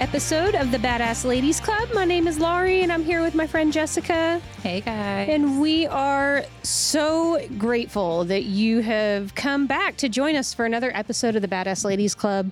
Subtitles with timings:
[0.00, 1.88] episode of the Badass Ladies Club.
[1.94, 4.42] My name is Laurie, and I'm here with my friend Jessica.
[4.62, 5.30] Hey guys.
[5.30, 10.90] And we are so grateful that you have come back to join us for another
[10.94, 12.50] episode of the Badass Ladies Club.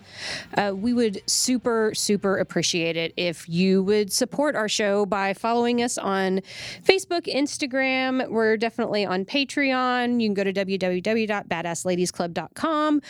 [0.56, 5.82] Uh, we would super, super appreciate it if you would support our show by following
[5.82, 6.40] us on
[6.82, 8.30] Facebook, Instagram.
[8.30, 10.20] We're definitely on Patreon.
[10.20, 13.02] You can go to www.badassladiesclub.com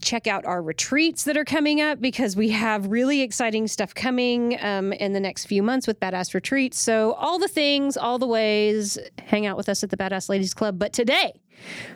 [0.00, 4.58] check out our retreats that are coming up because we have really exciting stuff coming
[4.60, 6.78] um, in the next few months with Badass Retreats.
[6.80, 10.54] So, all the things, all the ways, hang out with us at the Badass Ladies
[10.54, 10.78] Club.
[10.78, 11.40] But today,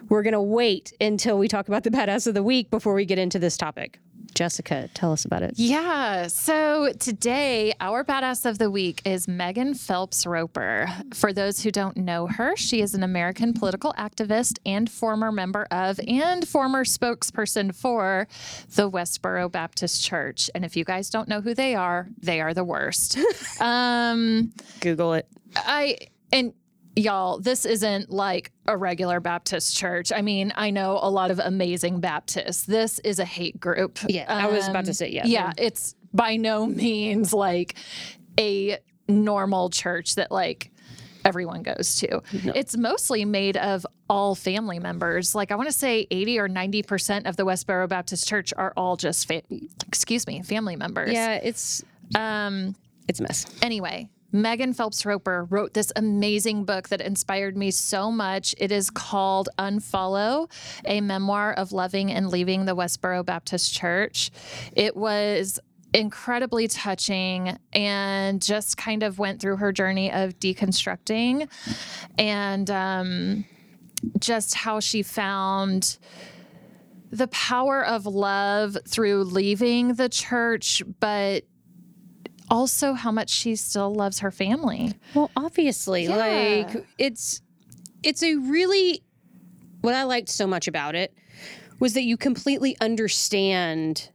[0.08, 3.04] we're going to wait until we talk about the Badass of the Week before we
[3.04, 3.98] get into this topic.
[4.34, 5.54] Jessica, tell us about it.
[5.56, 6.26] Yeah.
[6.26, 10.88] So today, our badass of the week is Megan Phelps Roper.
[11.12, 15.66] For those who don't know her, she is an American political activist and former member
[15.70, 18.26] of and former spokesperson for
[18.74, 20.50] the Westboro Baptist Church.
[20.54, 23.18] And if you guys don't know who they are, they are the worst.
[23.60, 25.28] um, Google it.
[25.56, 25.98] I,
[26.32, 26.52] and
[26.96, 30.12] y'all, this isn't like a regular Baptist church.
[30.12, 32.64] I mean, I know a lot of amazing Baptists.
[32.64, 33.98] This is a hate group.
[34.08, 35.26] Yeah, I was about to Um, say, yeah.
[35.26, 37.74] Yeah, it's by no means like
[38.38, 38.78] a
[39.08, 40.70] normal church that like
[41.24, 42.22] everyone goes to.
[42.54, 45.34] It's mostly made of all family members.
[45.34, 48.96] Like I want to say 80 or 90% of the Westboro Baptist Church are all
[48.96, 49.42] just fa-
[49.88, 51.12] excuse me, family members.
[51.12, 51.82] Yeah, it's
[52.14, 52.76] Um
[53.08, 53.46] it's a mess.
[53.62, 58.52] Anyway, Megan Phelps Roper wrote this amazing book that inspired me so much.
[58.58, 60.50] It is called Unfollow,
[60.84, 64.32] a memoir of loving and leaving the Westboro Baptist Church.
[64.72, 65.60] It was
[65.94, 71.48] incredibly touching and just kind of went through her journey of deconstructing
[72.18, 73.44] and um,
[74.18, 75.96] just how she found
[77.12, 81.44] the power of love through leaving the church, but
[82.50, 84.94] also how much she still loves her family.
[85.14, 86.16] Well, obviously, Yeah.
[86.16, 87.40] like it's
[88.02, 89.02] it's a really
[89.80, 91.14] what I liked so much about it
[91.78, 94.10] was that you completely understand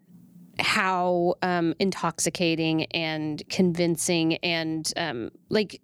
[0.60, 5.82] how um, intoxicating and convincing and um, like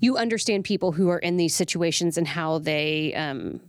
[0.00, 3.60] you understand people who are in these situations and how they um,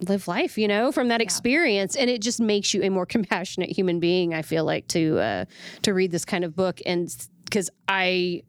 [0.00, 3.70] live life, you know, from that experience, and it just makes you a more compassionate
[3.70, 4.34] human being.
[4.34, 5.44] I feel like to uh,
[5.82, 8.42] to read this kind of book, and because I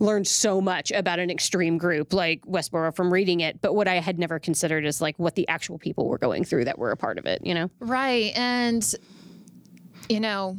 [0.00, 3.96] learned so much about an extreme group like Westboro from reading it, but what I
[3.96, 6.96] had never considered is like what the actual people were going through that were a
[6.96, 7.70] part of it, you know?
[7.80, 8.32] Right.
[8.36, 8.94] And,
[10.08, 10.56] you know,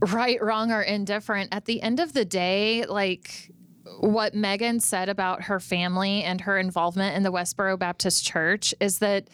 [0.00, 3.52] right, wrong, or indifferent, at the end of the day, like,
[4.00, 8.98] what Megan said about her family and her involvement in the Westboro Baptist Church is
[8.98, 9.28] that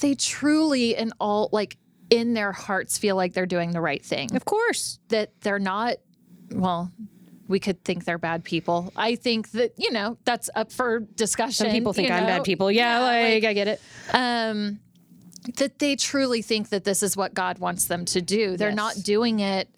[0.00, 1.76] they truly, in all, like,
[2.10, 4.34] in their hearts, feel like they're doing the right thing.
[4.34, 4.98] Of course.
[5.08, 5.96] that they're not
[6.50, 6.90] well
[7.46, 11.66] we could think they're bad people i think that you know that's up for discussion
[11.66, 12.26] Some people think I'm know?
[12.26, 12.70] bad people.
[12.72, 13.80] Yeah, like, I get it.
[14.14, 14.80] um
[15.56, 18.76] that they truly think that this is what god wants them to do they're Yes.
[18.76, 19.68] not doing it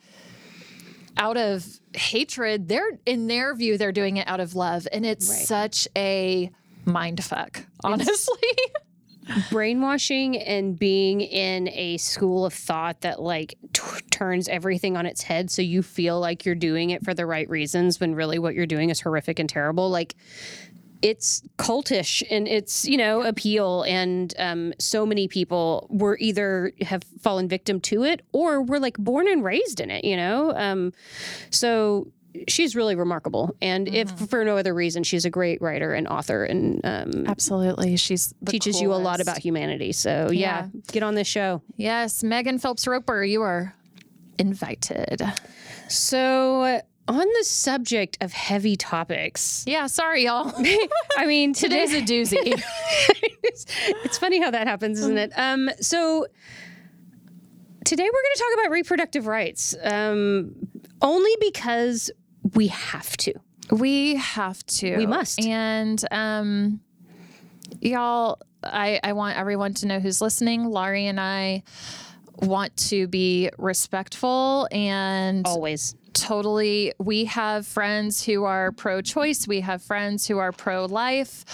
[1.17, 5.29] out of hatred they're in their view they're doing it out of love and it's
[5.29, 5.39] Right.
[5.47, 6.51] such a
[6.85, 8.39] mind fuck honestly
[9.51, 15.23] brainwashing and being in a school of thought that like t- turns everything on its
[15.23, 18.55] head so you feel like you're doing it for the right reasons when really what
[18.55, 20.15] you're doing is horrific and terrible like
[21.03, 23.83] it's cultish and its you know appeal.
[23.83, 28.99] And um, so many people were either have fallen victim to it or were like
[28.99, 30.53] born and raised in it you know?
[30.55, 30.93] Um,
[31.51, 32.09] so
[32.49, 33.57] she's really remarkable.
[33.61, 37.97] And if for no other reason she's a great writer and author and um, absolutely.
[37.97, 39.93] She's teaches you a lot about humanity.
[39.93, 41.63] So yeah, get on this show.
[41.77, 43.75] yes megan phelps roper you are
[44.39, 45.23] invited.
[45.89, 50.53] So on the subject of heavy topics, Yeah, sorry, y'all.
[51.17, 52.39] I mean Today's a doozy.
[53.43, 53.67] it's,
[54.05, 55.33] it's funny how that happens, isn't it?
[55.37, 56.27] Um, so
[57.85, 60.55] today we're going to talk about reproductive rights, um,
[61.03, 62.11] only because
[62.55, 63.35] we have to.
[63.71, 64.97] we have to.
[64.97, 65.41] We must.
[65.45, 66.81] And um,
[67.81, 70.67] y'all, I, I want everyone to know who's listening.
[70.67, 71.63] Laurie and I
[72.37, 75.95] want to be respectful and Always.
[76.13, 81.45] Totally we have friends who are pro-choice we have friends who are pro-life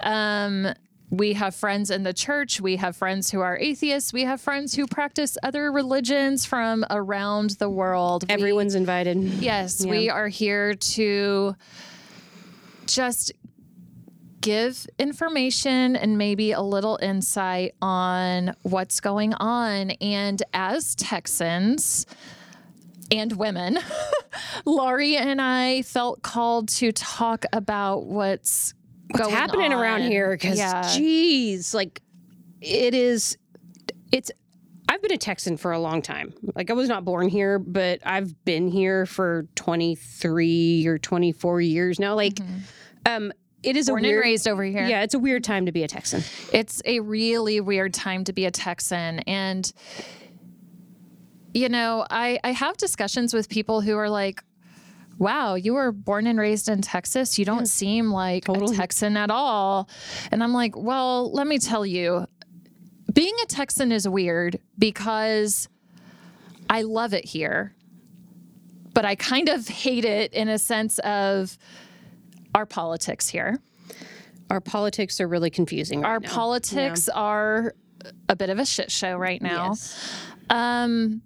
[0.00, 0.66] um,
[1.10, 4.74] we have friends in the church we have friends who are atheists we have friends
[4.74, 8.24] who practice other religions from around the world.
[8.28, 9.16] We- Everyone's invited.
[9.22, 11.54] yes we are here to
[12.86, 13.32] just
[14.40, 19.90] give information and maybe a little insight on what's going on.
[20.00, 22.06] And as texans
[23.10, 23.78] and women,
[24.64, 28.74] Laurie and I felt called to talk about what's,
[29.10, 30.32] What's happening around here?
[30.32, 32.02] Because, yeah, geez, like
[32.60, 33.38] it is,
[34.10, 34.30] it's,
[34.88, 36.32] I've been a Texan for a long time.
[36.54, 41.98] Like I was not born here, but I've been here for 23 or 24 years
[42.00, 42.14] now.
[42.14, 42.40] Like,
[43.04, 43.32] um,
[43.62, 44.86] it is born a weird, and raised over here.
[44.86, 46.22] yeah, it's a weird time to be a Texan.
[46.52, 49.20] It's a really weird time to be a Texan.
[49.20, 49.72] And,
[51.56, 54.42] you know, I, I have discussions with people who are like,
[55.18, 57.38] wow, you were born and raised in Texas.
[57.38, 58.74] You don't seem like Totally.
[58.74, 59.88] a Texan at all.
[60.30, 62.26] And I'm like, well, let me tell you,
[63.14, 65.70] being a Texan is weird because
[66.68, 67.74] I love it here,
[68.92, 71.56] but I kind of hate it in a sense of
[72.54, 73.58] our politics here.
[74.50, 76.02] Our politics are really confusing.
[76.02, 76.28] Right Our now.
[76.28, 77.74] politics are
[78.28, 79.68] a bit of a shit show right now.
[79.68, 80.12] Yes.
[80.50, 81.22] Um,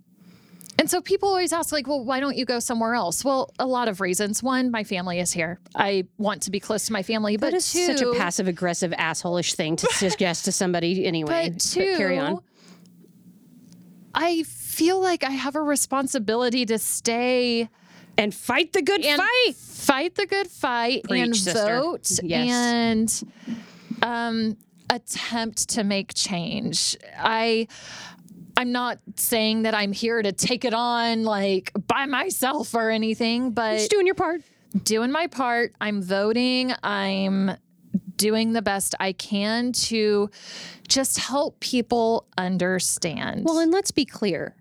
[0.80, 3.24] and so people always ask, like, well, why don't you go somewhere else?
[3.24, 4.42] Well, a lot of reasons.
[4.42, 5.60] One, my family is here.
[5.76, 7.36] I want to be close to my family.
[7.36, 11.50] That but is two, such a passive aggressive assholish thing to suggest to somebody anyway.
[11.50, 12.40] but two, carry on.
[14.14, 17.68] I feel like I have a responsibility to stay
[18.18, 19.54] And fight the good fight.
[19.54, 21.80] fight the good fight, and sister.
[21.80, 22.50] vote, Yes.
[22.50, 23.22] and
[24.02, 24.56] um,
[24.88, 26.96] attempt to make change.
[27.18, 27.68] I.
[28.60, 33.52] I'm not saying that I'm here to take it on like by myself or anything,
[33.52, 34.42] but Just doing your part.
[34.84, 35.74] doing my part.
[35.80, 36.74] I'm voting.
[36.82, 37.52] I'm
[38.16, 40.28] doing the best I can to
[40.88, 43.46] just help people understand.
[43.46, 44.54] Well, and let's be clear.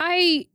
[0.00, 0.46] I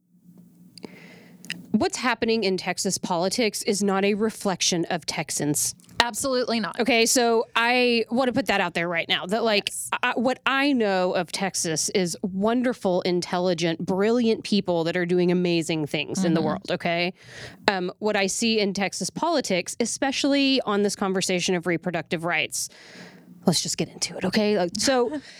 [1.72, 5.76] what's happening in Texas politics is not a reflection of Texans.
[6.00, 6.80] Absolutely not.
[6.80, 9.26] Okay, so I want to put that out there right now.
[9.26, 9.72] That like
[10.04, 15.88] I, what I know of Texas is wonderful, intelligent, brilliant people that are doing amazing
[15.88, 16.72] things in the world.
[16.72, 17.14] Okay,
[17.68, 22.70] um, what I see in Texas politics, especially on this conversation of reproductive rights,
[23.46, 24.26] let's just get into it.
[24.26, 25.20] Okay, like, so.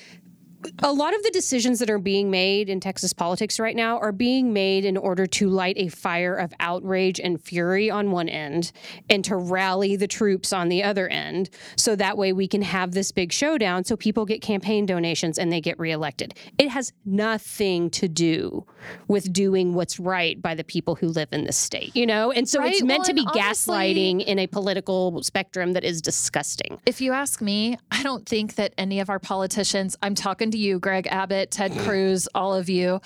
[0.80, 4.12] a lot of the decisions that are being made in Texas politics right now are
[4.12, 8.72] being made in order to light a fire of outrage and fury on one end
[9.10, 11.50] and to rally the troops on the other end.
[11.76, 15.52] So that way we can have this big showdown so people get campaign donations and
[15.52, 16.34] they get reelected.
[16.58, 18.66] It has nothing to do
[19.08, 22.32] with doing what's right by the people who live in this state, you know?
[22.32, 26.02] And so it's meant well, to be honestly- gaslighting in a political spectrum that is
[26.02, 26.80] disgusting.
[26.86, 30.58] If you ask me, I don't think that any of our politicians, I'm talking to
[30.58, 33.02] you, Greg Abbott, Ted Cruz, all of you,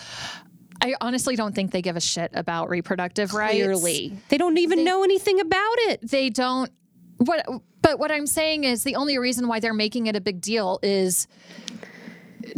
[0.81, 3.53] I honestly don't think they give a shit about reproductive rights.
[3.53, 6.09] Clearly, they don't even know anything about it.
[6.09, 6.69] They don't
[7.17, 7.45] what
[7.81, 10.79] but what I'm saying is the only reason why they're making it a big deal
[10.81, 11.27] is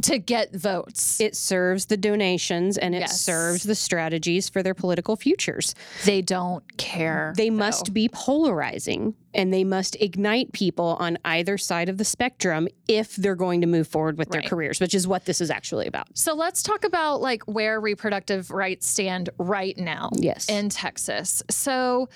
[0.04, 1.20] to get votes.
[1.20, 3.20] it serves the donations and it Yes.
[3.22, 5.76] serves the strategies for their political futures.
[6.06, 7.34] they don't care.
[7.38, 7.56] They though.
[7.58, 13.16] must be polarizing and they must ignite people on either side of the spectrum if
[13.16, 16.08] they're going to move forward with their careers, which is what this is actually about.
[16.18, 20.48] So let's talk about like where reproductive rights stand right now Yes.
[20.50, 21.44] in Texas.
[21.50, 22.08] So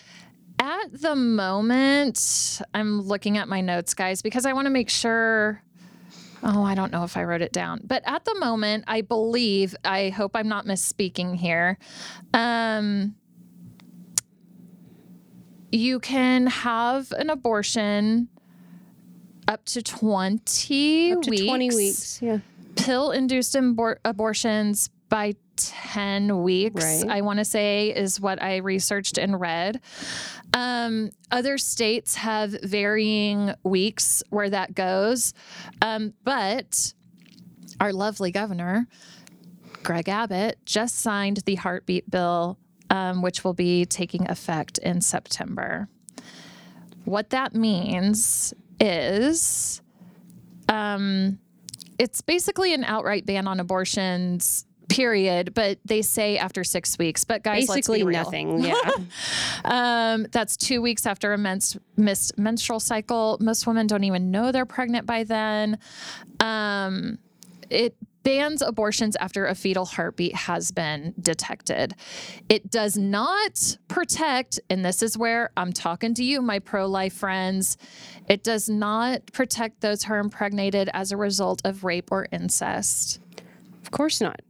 [0.62, 5.62] at the moment, I'm looking at my notes, guys, because I want to make sure.
[6.44, 7.82] Oh, I don't know if I wrote it down.
[7.84, 11.78] But at the moment, I believe, I hope I'm not misspeaking here.
[12.34, 13.16] Um,
[15.72, 18.30] you can have an abortion
[19.48, 22.22] up to 20 Up to weeks 20 weeks.
[22.22, 22.40] Yeah.
[22.76, 27.06] pill induced abor- abortions by 10 weeks, Right.
[27.10, 29.82] I want to say, is what I researched and read.
[30.54, 35.34] Um, other states have varying weeks where that goes.
[35.82, 36.94] Um, but
[37.80, 38.88] our lovely governor,
[39.84, 42.58] Greg Abbott, just signed the heartbeat bill,
[42.90, 45.88] um, which will be taking effect in September.
[47.06, 49.82] What that means is
[52.00, 57.44] it's basically an outright ban on abortions period but they say after six weeks but
[57.44, 58.24] guys Basically let's be real.
[58.24, 58.60] nothing.
[58.64, 58.92] Yeah.
[59.66, 64.52] um, that's two weeks after a mens- missed menstrual cycle most women don't even know
[64.52, 65.78] they're pregnant by then
[66.40, 67.20] um,
[67.70, 71.96] it bans abortions after a fetal heartbeat has been detected.
[72.50, 77.14] It does not protect, and this is where I'm talking to you, my pro life
[77.14, 77.78] friends,
[78.28, 83.20] it does not protect those who are impregnated as a result of rape or incest.
[83.84, 84.42] Of course not.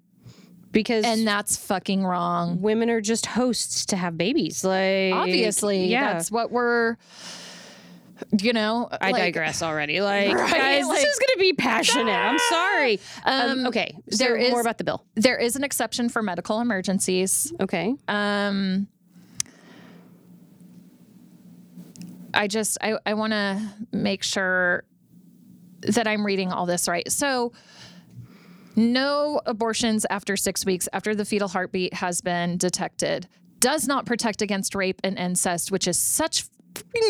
[0.71, 2.61] Because And that's fucking wrong.
[2.61, 4.63] women are just hosts to have babies.
[4.63, 6.13] Like Obviously, yeah.
[6.13, 6.95] that's what we're,
[8.39, 9.99] you know, I like- digress already.
[10.01, 10.51] Like, Right?
[10.51, 12.11] guys, Like- this is going to be passionate.
[12.11, 12.99] I'm sorry.
[13.25, 15.03] Um, okay, so there is- more about the bill.
[15.15, 17.51] There is an exception for medical emergencies.
[17.59, 18.87] Okay, Um,
[22.33, 23.59] I just I, I want to
[23.91, 24.83] make sure
[25.81, 27.09] that I'm reading all this right.
[27.11, 27.53] So
[28.79, 33.27] no abortions after 6 weeks after the fetal heartbeat has been detected
[33.59, 36.45] does not protect against rape and incest, which is such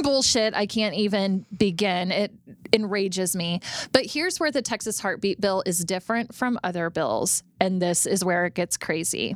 [0.03, 0.53] bullshit.
[0.53, 2.11] I can't even begin.
[2.11, 2.33] It
[2.73, 3.61] enrages me.
[3.91, 8.23] But here's where the Texas heartbeat bill is different from other bills, and this is
[8.23, 9.35] where it gets crazy.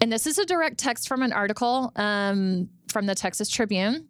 [0.00, 4.08] And this is a direct text from an article um, from the Texas Tribune.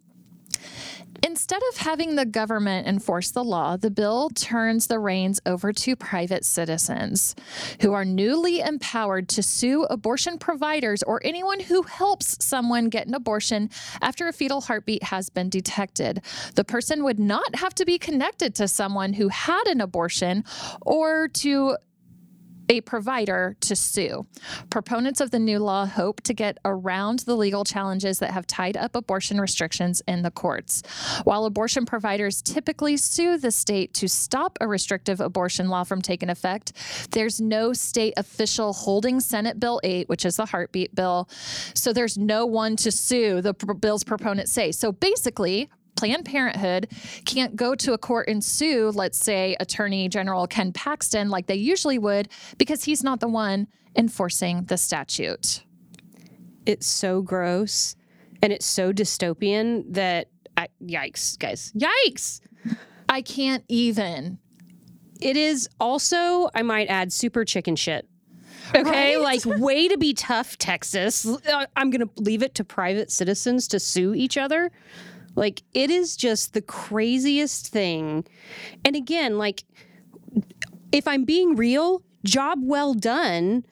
[1.24, 5.94] Instead of having the government enforce the law, the bill turns the reins over to
[5.94, 7.36] private citizens
[7.80, 13.14] who are newly empowered to sue abortion providers or anyone who helps someone get an
[13.14, 16.22] abortion after a fetal heartbeat has been detected.
[16.56, 20.44] The person would not have to be connected to someone who had an abortion
[20.80, 21.76] or to
[22.72, 24.26] a provider to sue.
[24.70, 28.78] Proponents of the new law hope to get around the legal challenges that have tied
[28.78, 30.82] up abortion restrictions in the courts.
[31.24, 36.30] While abortion providers typically sue the state to stop a restrictive abortion law from taking
[36.30, 36.72] effect,
[37.10, 41.28] there's no state official holding Senate Bill 8, which is the heartbeat bill.
[41.74, 44.72] So there's no one to sue, the bill's proponents say.
[44.72, 46.88] So basically, Planned Parenthood
[47.24, 51.54] can't go to a court and sue, let's say, Attorney General Ken Paxton, like they
[51.54, 55.64] usually would, because he's not the one enforcing the statute.
[56.66, 57.94] it's so gross
[58.40, 62.40] and it's so dystopian that I, yikes, guys, yikes.
[63.08, 64.38] I can't even.
[65.20, 68.08] It is also, I might add, super chicken shit.
[68.74, 69.20] Okay, Right?
[69.20, 71.26] like way to be tough, Texas.
[71.26, 74.70] Uh, I'm going to leave it to private citizens to sue each other.
[75.34, 78.24] Like, it is just the craziest thing.
[78.84, 79.64] And again, like,
[80.90, 83.64] if I'm being real, job well done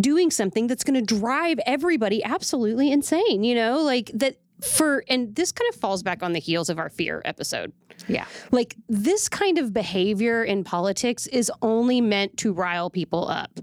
[0.00, 3.80] doing something that's going to drive everybody absolutely insane, you know?
[3.80, 7.20] Like, that for, and this kind of falls back on the heels of our fear
[7.24, 7.72] episode.
[8.08, 8.24] Yeah.
[8.50, 13.60] Like this kind of behavior in politics is only meant to rile people up.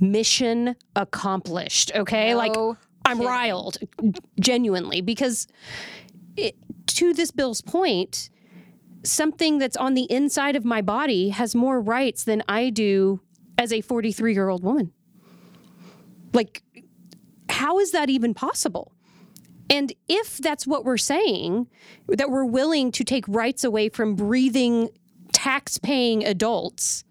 [0.00, 1.92] Mission accomplished.
[1.94, 2.34] Okay.
[2.34, 3.78] like No I'm riled
[4.38, 5.46] genuinely because
[6.36, 6.56] it,
[6.88, 8.30] to this bill's point,
[9.04, 13.20] something that's on the inside of my body has more rights than I do
[13.56, 14.92] as a 43 year old woman.
[16.32, 16.62] Like,
[17.48, 18.92] how is that even possible?
[19.70, 21.68] And if that's what we're saying,
[22.08, 24.88] that we're willing to take rights away from breathing,
[25.32, 27.04] tax paying adults,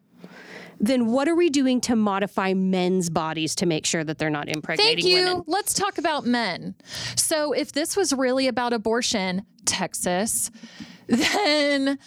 [0.80, 4.48] then what are we doing to modify men's bodies to make sure that they're not
[4.48, 5.04] impregnating women?
[5.04, 5.32] Thank you.
[5.32, 5.44] women?
[5.48, 6.76] Let's talk about men.
[7.16, 10.52] So, if this was really about abortion, Texas,
[11.08, 12.00] then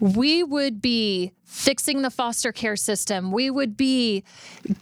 [0.00, 3.30] we would be fixing the foster care system.
[3.30, 4.24] We would be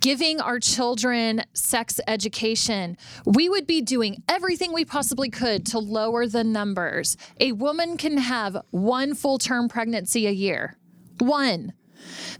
[0.01, 2.97] giving our children sex education.
[3.27, 7.17] We would be doing everything we possibly could to lower the numbers.
[7.39, 10.77] A woman can have one full term pregnancy a year.
[11.19, 11.75] One.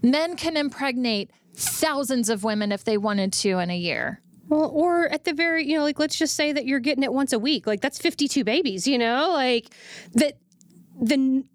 [0.01, 4.21] Men can impregnate thousands of women if they wanted to in a year.
[4.49, 7.13] Well, or at the very, you know, like let's just say that you're getting it
[7.13, 7.65] once a week.
[7.65, 9.31] Like that's 52 babies, you know?
[9.31, 9.73] Like
[10.13, 10.37] that
[11.01, 11.45] then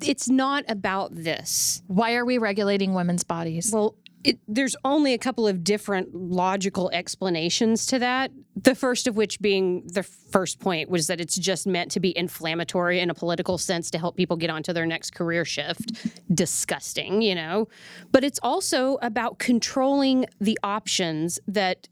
[0.00, 1.82] it's not about this.
[1.86, 3.70] Why are we regulating women's bodies?
[3.72, 8.30] Well, it, there's only a couple of different logical explanations to that.
[8.56, 12.16] The first of which being the first point was that it's just meant to be
[12.16, 15.92] inflammatory in a political sense to help people get onto their next career shift.
[16.34, 17.68] Disgusting, you know?
[18.12, 21.88] But it's also about controlling the options that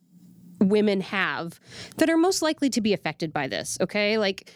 [0.60, 1.58] women have
[1.96, 4.18] that are most likely to be affected by this, okay?
[4.18, 4.52] Like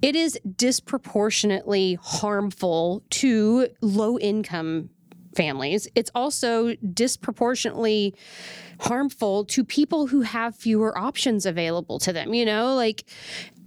[0.00, 4.90] it is disproportionately harmful to low income
[5.34, 5.88] families.
[5.94, 8.14] It's also disproportionately
[8.80, 12.74] harmful to people who have fewer options available to them, you know?
[12.74, 13.04] Like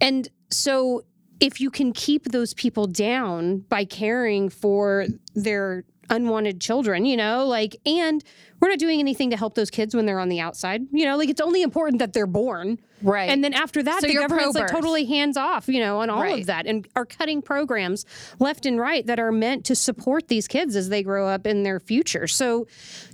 [0.02, 1.04] and so
[1.40, 7.46] if you can keep those people down by caring for their unwanted children, you know,
[7.46, 8.24] like and
[8.64, 10.88] we're not doing anything to help those kids when they're on the outside.
[10.94, 12.80] You know, like it's only important that they're born.
[13.02, 13.30] Right.
[13.30, 16.22] And then after that, So the government's like totally hands off, you know, on all
[16.22, 16.40] Right.
[16.40, 18.06] of that and are cutting programs
[18.40, 21.64] left and right that are meant to support these kids as they grow up in
[21.64, 22.26] their future.
[22.26, 22.66] So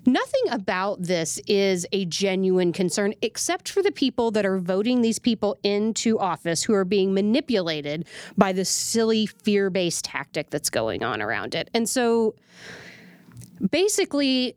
[0.05, 5.17] nothing about this is a genuine concern, except for the people that are voting these
[5.17, 8.05] people into office who are being manipulated
[8.37, 11.71] by this silly fear based tactic that's going on around it.
[11.73, 12.35] And so
[13.71, 14.55] basically,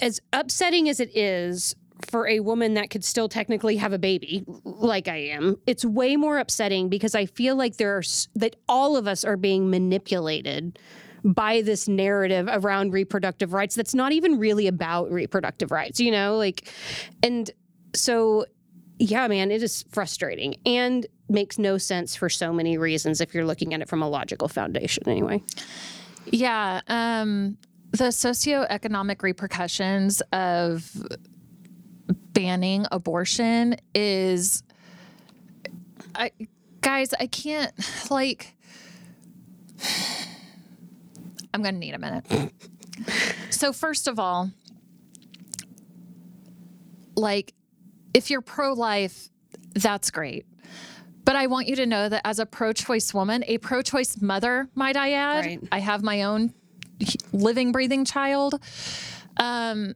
[0.00, 1.74] as upsetting as it is
[2.10, 6.16] for a woman that could still technically have a baby like I am, it's way
[6.16, 8.02] more upsetting because I feel like there are
[8.36, 10.78] that all of us are being manipulated
[11.24, 16.36] by this narrative around reproductive rights that's not even really about reproductive rights, you know?
[16.36, 16.72] Like
[17.22, 17.50] and
[17.94, 18.46] so
[19.00, 23.44] yeah, man, it is frustrating and makes no sense for so many reasons if you're
[23.44, 25.42] looking at it from a logical foundation anyway.
[26.26, 26.80] Yeah.
[26.88, 27.58] Um,
[27.90, 30.90] the socioeconomic repercussions of
[32.32, 34.62] banning abortion is
[36.14, 36.30] I
[36.80, 37.72] guys, I can't
[38.10, 38.54] like
[41.54, 42.52] I'm gonna need a minute.
[43.50, 44.50] so first of all,
[47.16, 47.54] like
[48.14, 49.28] if you're pro-life,
[49.74, 50.46] that's great.
[51.24, 54.20] But I want you to know that as a pro choice woman, a pro choice
[54.20, 55.60] mother, might I add, Right.
[55.70, 56.54] I have my own
[57.32, 58.62] living, breathing child.
[59.36, 59.94] Um,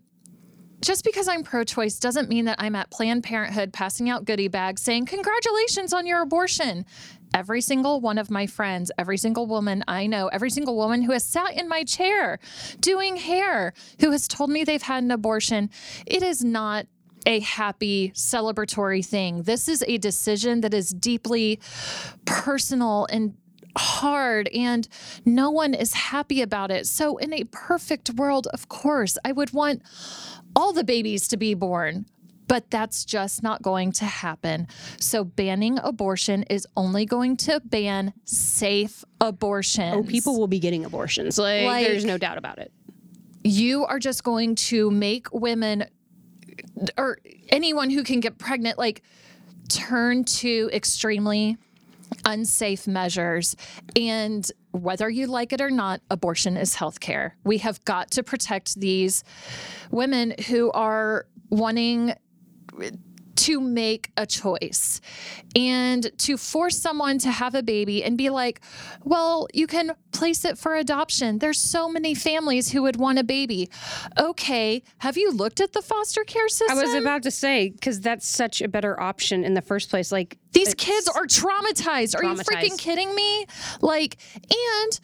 [0.83, 4.49] just because I'm pro choice doesn't mean that I'm at Planned Parenthood passing out goodie
[4.49, 6.85] bags saying, Congratulations on your abortion.
[7.35, 11.13] Every single one of my friends, every single woman I know, every single woman who
[11.13, 12.39] has sat in my chair
[12.81, 15.71] doing hair, who has told me they've had an abortion,
[16.05, 16.87] it is not
[17.25, 19.45] a happy celebratory thing.
[19.45, 21.61] This is a decision that is deeply
[22.25, 23.35] personal and
[23.77, 24.87] hard and
[25.25, 26.87] no one is happy about it.
[26.87, 29.83] So in a perfect world, of course, I would want
[30.55, 32.07] all the babies to be born.
[32.49, 34.67] But that's just not going to happen.
[35.01, 39.95] So, banning abortion is only going to ban safe abortion.
[39.95, 41.39] Oh, people will be getting abortions.
[41.39, 42.71] Like, Like- there's no doubt about it.
[43.43, 45.87] you are just going to make women
[46.99, 49.03] or anyone who can get pregnant like
[49.69, 51.57] turn to extremely
[52.25, 53.57] unsafe measures.
[53.97, 57.33] And whether you like it or not abortion is healthcare.
[57.45, 59.25] We have got to protect these
[59.91, 62.15] women who are wanting
[63.43, 65.01] to make a choice
[65.57, 68.61] and to force someone to have a baby and be like,
[69.03, 71.39] well, you can place it for adoption.
[71.39, 73.69] There's so many families who would want a baby.
[74.19, 76.79] Okay, have you looked at the foster care system?
[76.79, 80.13] I was about to say because that's such a better option in the first place.
[80.13, 82.15] Like These kids are traumatized.
[82.17, 83.47] Are you freaking kidding me?
[83.81, 85.01] Like, and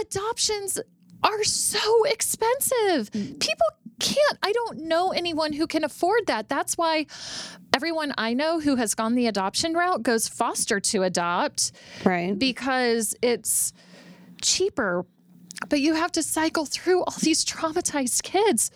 [0.00, 0.78] adoptions
[1.22, 3.10] are so expensive.
[3.12, 3.66] People
[4.00, 4.38] can't.
[4.42, 6.48] I don't know anyone who can afford that.
[6.48, 7.06] That's why
[7.74, 11.72] everyone I know who has gone the adoption route goes foster to adopt
[12.04, 12.36] right.
[12.38, 13.72] because it's
[14.42, 15.06] cheaper.
[15.68, 18.70] But you have to cycle through all these traumatized kids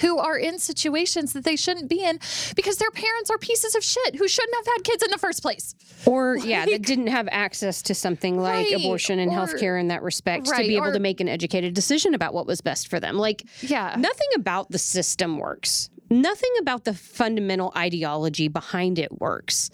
[0.00, 2.18] who are in situations that they shouldn't be in
[2.56, 5.42] because their parents are pieces of shit who shouldn't have had kids in the first
[5.42, 5.74] place.
[6.06, 9.88] Or yeah, that didn't have access to something like Right, abortion and or- healthcare in
[9.88, 12.88] that respect to be able or- to make an educated decision about what was best
[12.88, 13.16] for them.
[13.16, 13.94] Like Yeah.
[13.98, 15.90] nothing about the system works.
[16.10, 19.70] Nothing about the fundamental ideology behind it works.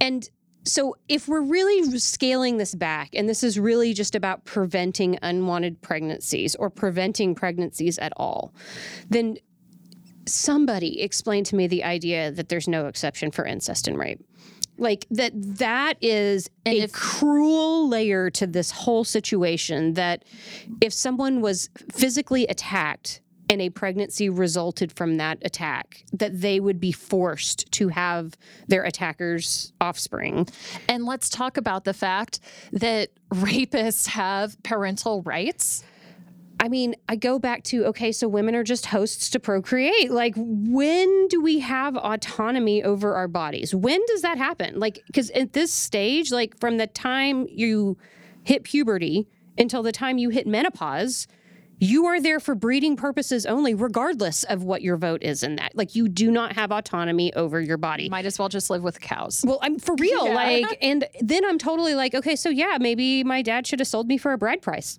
[0.00, 0.28] And
[0.68, 5.80] so, if we're really scaling this back, and this is really just about preventing unwanted
[5.80, 8.52] pregnancies or preventing pregnancies at all,
[9.08, 9.38] then
[10.26, 14.20] somebody explain to me the idea that there's no exception for incest and rape.
[14.76, 20.24] Like that that is a if- cruel layer to this whole situation that
[20.80, 26.78] if someone was physically attacked and a pregnancy resulted from that attack that they would
[26.78, 30.46] be forced to have their attacker's offspring.
[30.88, 32.40] And let's talk about the fact
[32.72, 35.84] that rapists have parental rights.
[36.60, 40.10] I mean, I go back to okay, so women are just hosts to procreate.
[40.10, 43.74] Like, when do we have autonomy over our bodies?
[43.74, 44.80] When does that happen?
[44.80, 47.96] Like, because at this stage, like from the time you
[48.42, 51.28] hit puberty until the time you hit menopause,
[51.78, 55.76] you are there for breeding purposes only, regardless of what your vote is in that.
[55.76, 58.08] Like, you do not have autonomy over your body.
[58.08, 59.44] Might as well just live with cows.
[59.46, 60.32] Well, I'm for real.
[60.32, 64.08] Like, and then I'm totally like, okay, so yeah, maybe my dad should have sold
[64.08, 64.98] me for a bride price.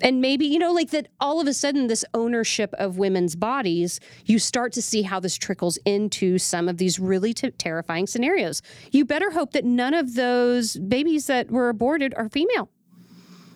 [0.00, 3.98] And maybe, you know, like that all of a sudden, this ownership of women's bodies,
[4.24, 8.62] you start to see how this trickles into some of these really t- terrifying scenarios.
[8.92, 12.70] You better hope that none of those babies that were aborted are female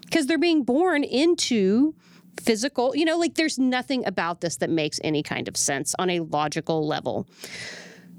[0.03, 1.95] because they're being born into
[2.41, 2.95] physical.
[2.97, 6.21] You know, like there's nothing about this that makes any kind of sense on a
[6.21, 7.27] logical level,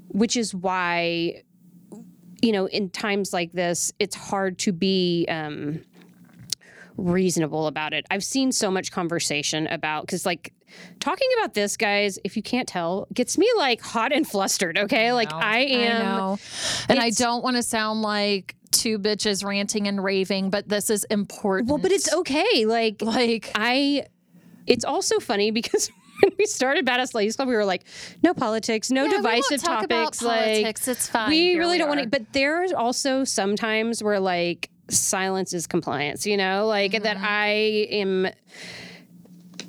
[0.08, 1.42] which is why,
[2.42, 5.26] you know, in times like this, it's hard to be.
[5.28, 5.80] Um,
[6.96, 8.06] reasonable about it.
[8.10, 10.52] I've seen so much conversation about because like
[11.00, 14.78] talking about this, guys, if you can't tell, gets me like hot and flustered.
[14.78, 16.36] Okay, like I am, I.
[16.88, 21.04] And I don't want to sound like two bitches ranting and raving, but this is
[21.04, 21.68] important.
[21.68, 22.66] well, but it's okay.
[22.66, 24.06] Like like I,
[24.66, 25.90] it's also funny because.
[26.22, 27.82] When we started Badass Ladies Club, we were like,
[28.22, 30.22] no politics, no Yeah, divisive topics.
[30.22, 30.86] like, politics.
[30.86, 31.28] It's fine.
[31.28, 32.08] we Here really we don't want to.
[32.08, 37.24] But there's also sometimes where like silence is compliance, you know, like that Mm-hmm.
[37.26, 37.48] I
[37.90, 38.28] am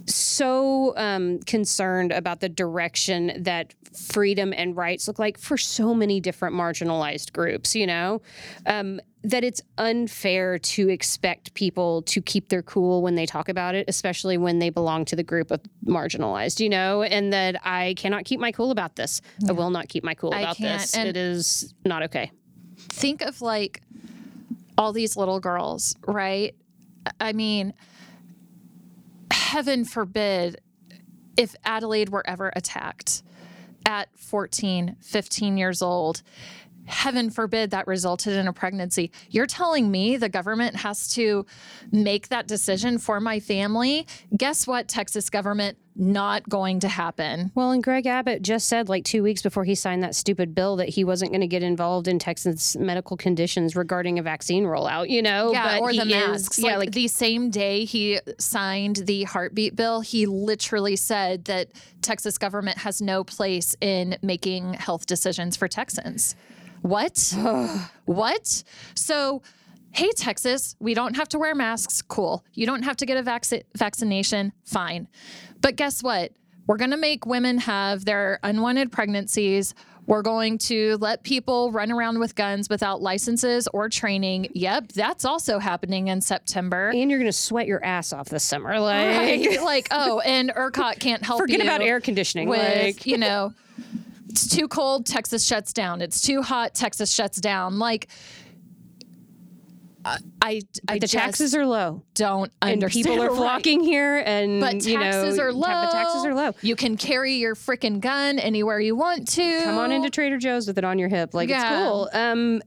[0.07, 6.19] so um, concerned about the direction that freedom and rights look like for so many
[6.19, 8.21] different marginalized groups, you know,
[8.65, 13.73] um, that it's unfair to expect people to keep their cool when they talk about
[13.73, 17.95] it, especially when they belong to the group of marginalized, you know, and that I
[17.97, 19.21] cannot keep my cool about this.
[19.47, 20.95] I will not keep my cool I about this.
[20.95, 22.31] and- it is not okay.
[22.89, 23.81] think of like
[24.77, 26.53] all these little girls, right?
[27.19, 27.73] I mean,
[29.31, 30.61] heaven forbid
[31.37, 33.23] if Adelaide were ever attacked
[33.85, 36.21] at 14, 15 years old.
[36.85, 39.11] Heaven forbid that resulted in a pregnancy.
[39.29, 41.45] You're telling me the government has to
[41.91, 44.07] make that decision for my family?
[44.35, 45.77] Guess what, Texas government?
[45.97, 47.51] Not going to happen.
[47.55, 50.75] Well, and Greg Abbott just said like two weeks before he signed that stupid bill
[50.75, 55.09] that he wasn't going to get involved in Texas medical conditions regarding a vaccine rollout,
[55.09, 55.53] you know?
[55.53, 56.59] Yeah, but or he the is- masks.
[56.59, 61.69] yeah, like, like the same day he signed the heartbeat bill, he literally said that
[62.01, 66.35] Texas government has no place in making health decisions for Texans.
[66.85, 67.33] What?
[68.05, 68.63] what?
[68.93, 69.41] So,
[69.91, 72.01] hey, Texas, we don't have to wear masks.
[72.03, 72.43] Cool.
[72.53, 73.45] You don't have to get a vac-
[73.75, 74.53] vaccination.
[74.65, 75.07] Fine.
[75.61, 76.33] But guess what?
[76.67, 79.73] We're going to make women have their unwanted pregnancies.
[80.07, 84.49] We're going to let people run around with guns without licenses or training.
[84.53, 86.89] Yep, that's also happening in September.
[86.93, 88.79] and you're going to sweat your ass off this summer.
[88.79, 89.61] Like, Right?
[89.63, 92.47] like, oh, and ERCOT can't help forget you about air conditioning.
[92.47, 93.53] with, like, you know,
[94.35, 96.01] it's too cold, Texas shuts down.
[96.01, 97.79] It's too hot, Texas shuts down.
[97.79, 98.09] Like,
[100.03, 102.03] I, I, I the taxes are low.
[102.13, 103.05] don't And understand.
[103.05, 103.37] people are Right.
[103.37, 105.61] flocking here, and But you know, taxes are low.
[105.67, 106.51] ta- Taxes are low.
[106.61, 109.61] You can carry your freaking gun anywhere you want to.
[109.63, 111.33] Come on into Trader Joe's with it on your hip.
[111.33, 111.61] Like Yeah.
[111.61, 112.09] it's cool.
[112.13, 112.61] Um,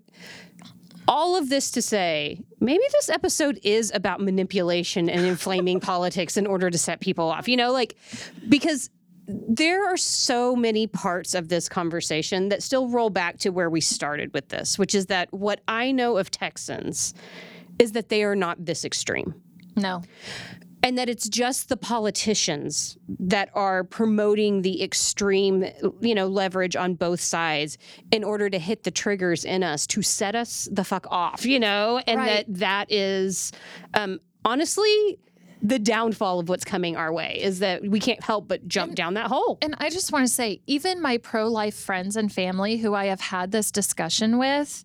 [1.06, 6.46] all of this to say, maybe this episode is about manipulation and inflaming politics in
[6.46, 7.46] order to set people off.
[7.48, 7.96] You know, like
[8.48, 8.90] because
[9.28, 13.80] there are so many parts of this conversation that still roll back to where we
[13.80, 17.12] started with this, which is that what I know of Texans
[17.78, 19.34] is that they are not this extreme
[19.76, 20.02] No.
[20.82, 25.64] and that it's just the politicians that are promoting the extreme
[26.00, 27.76] you know leverage on both sides
[28.10, 31.60] in order to hit the triggers in us to set us the fuck off you
[31.60, 32.46] know and Right.
[32.46, 33.52] that that is
[33.94, 35.18] um honestly
[35.62, 39.14] the downfall of what's coming our way is that we can't help but jump down
[39.14, 42.76] that hole And I just want to say, even my pro life friends and family
[42.76, 44.84] who I have had this discussion with,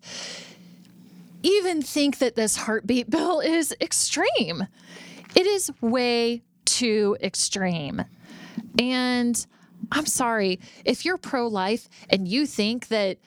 [1.42, 4.66] even think that this heartbeat bill is extreme.
[5.36, 8.04] It is way too extreme.
[8.78, 9.46] And
[9.92, 13.18] I'm sorry, if you're pro life and you think that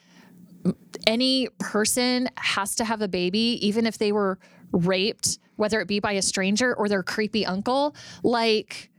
[1.06, 4.38] any person has to have a baby, even if they were
[4.72, 8.90] raped, whether it be by a stranger or their creepy uncle, like,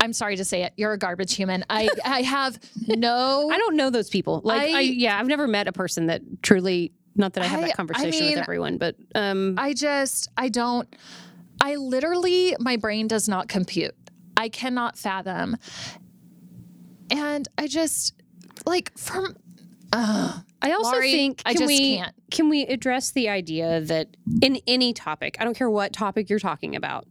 [0.00, 1.64] I'm sorry to say it, you're a garbage human.
[1.70, 3.50] I, I have no.
[3.50, 6.20] i don't know those people like I, I- yeah i've never met a person that
[6.42, 9.72] truly not that i have I- I that conversation mean, with everyone but um I
[9.74, 10.88] just, I don't,
[11.60, 13.94] I literally, my brain does not compute.
[14.36, 15.56] I cannot fathom.
[17.10, 18.14] And I just,
[18.66, 19.36] like, from,
[20.62, 22.14] I also Laurie, think I can just we can't.
[22.30, 26.38] can we address the idea that in any topic, I don't care what topic you're
[26.38, 27.06] talking about,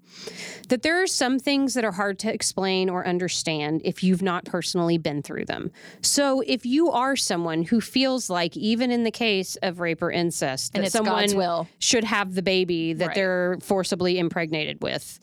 [0.70, 4.46] that there are some things that are hard to explain or understand if you've not
[4.46, 5.72] personally been through them.
[6.02, 10.12] So if you are someone who feels like even in the case of rape or
[10.12, 13.16] incest And that someone should have the baby that Right.
[13.16, 15.20] they're forcibly impregnated with,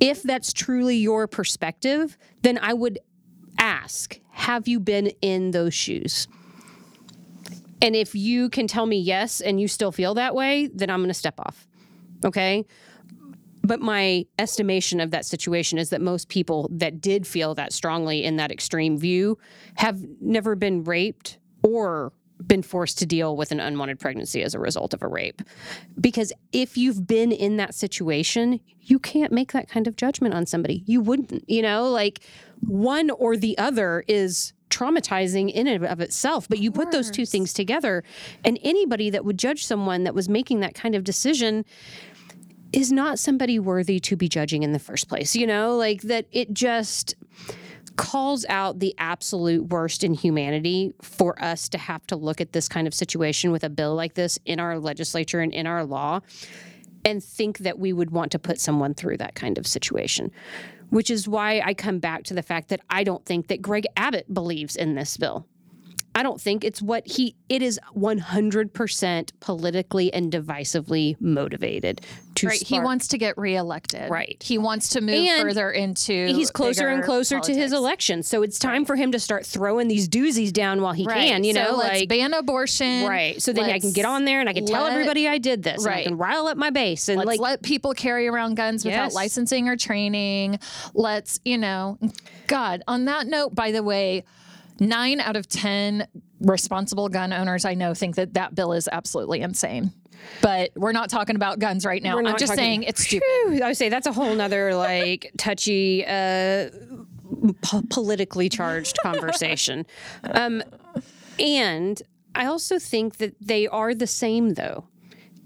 [0.00, 2.98] if that's truly your perspective, then I would
[3.58, 6.28] ask, have you been in those shoes?
[7.80, 11.00] And if you can tell me yes and you still feel that way, then I'm
[11.00, 11.66] going to step off.
[12.24, 12.66] Okay.
[13.62, 18.24] But my estimation of that situation is that most people that did feel that strongly
[18.24, 19.38] in that extreme view
[19.76, 22.12] have never been raped or
[22.46, 25.42] been forced to deal with an unwanted pregnancy as a result of a rape.
[26.00, 30.46] Because if you've been in that situation, you can't make that kind of judgment on
[30.46, 30.82] somebody.
[30.86, 32.20] You wouldn't, you know, like
[32.60, 37.26] one or the other is traumatizing in and of itself but you put those two
[37.26, 38.04] things together
[38.44, 41.64] and anybody that would judge someone that was making that kind of decision
[42.72, 45.76] is not somebody worthy to be judging in the first place you know?
[45.76, 47.14] Like that it just
[47.98, 52.68] calls out the absolute worst in humanity for us to have to look at this
[52.68, 56.20] kind of situation with a bill like this in our legislature and in our law
[57.04, 60.30] and think that we would want to put someone through that kind of situation
[60.90, 63.86] which is why I come back to the fact that I don't think that Greg
[63.96, 65.46] Abbott believes in this bill.
[66.14, 72.00] I don't think it's what he it is 100% politically and divisively motivated
[72.36, 72.60] to right.
[72.62, 74.10] He wants to get reelected.
[74.10, 74.36] Right.
[74.44, 78.22] He wants to move And further into He's closer and closer to his election.
[78.22, 81.28] So it's time for him to start throwing these doozies down while he Right.
[81.28, 83.06] can, you So know, let's like ban abortion.
[83.06, 83.40] Right.
[83.40, 85.84] So then I can get on there and I can tell everybody I did this.
[85.84, 86.06] And I Right.
[86.06, 89.14] can rile up my base and Let's like let people carry around guns without Yes.
[89.14, 90.58] licensing or training.
[90.94, 91.98] Let's, you know,
[92.46, 94.24] God, on that note, by the way,
[94.80, 96.06] nine out of 10
[96.40, 99.92] responsible gun owners I know think that that bill is absolutely insane.
[100.42, 102.18] But we're not talking about guns right now.
[102.18, 103.24] I'm just talking- saying it's stupid.
[103.46, 106.70] Phew, I would say that's a whole nother like touchy, uh,
[107.62, 109.86] po- politically charged conversation.
[110.24, 110.62] Um,
[111.38, 112.02] and
[112.34, 114.84] I also think that they are the same though,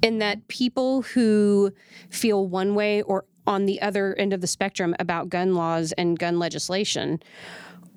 [0.02, 1.72] in that people who
[2.10, 6.18] feel one way or on the other end of the spectrum about gun laws and
[6.18, 7.20] gun legislation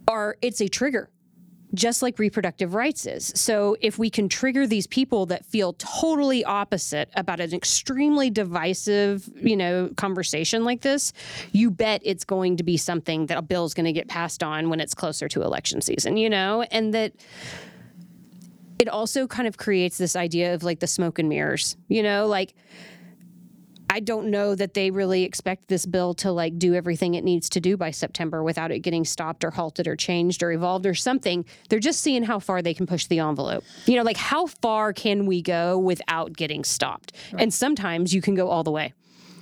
[0.08, 1.10] are it's a trigger
[1.76, 3.32] just like reproductive rights is.
[3.36, 9.30] So if we can trigger these people that feel totally opposite about an extremely divisive,
[9.36, 11.14] you know, conversation like this,
[11.52, 14.42] you bet it's going to be something that a bill is going to get passed
[14.42, 17.14] on when it's closer to election season, you know, and that
[18.80, 22.28] it also kind of creates this idea of like the smoke and mirrors, you know,
[22.28, 22.54] like
[23.96, 27.48] I don't know that they really expect this bill to like do everything it needs
[27.52, 30.94] to do by September without it getting stopped or halted or changed or evolved or
[30.94, 31.46] something.
[31.70, 33.64] They're just seeing how far they can push the envelope.
[33.86, 37.14] You know, like how far can we go without getting stopped?
[37.40, 38.92] And sometimes you can go all the way,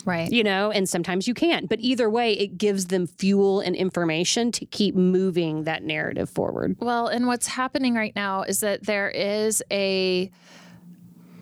[0.06, 0.32] Right.
[0.32, 1.68] you know, and sometimes you can't.
[1.68, 6.76] But either way, it gives them fuel and information to keep moving that narrative forward.
[6.80, 10.30] Well, and what's happening right now is that there is a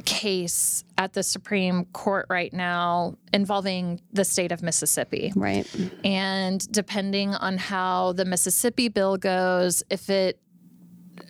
[0.01, 5.31] case at the Supreme Court right now involving the state of Mississippi.
[5.35, 5.67] Right.
[6.03, 10.39] And depending on how the Mississippi bill goes, if it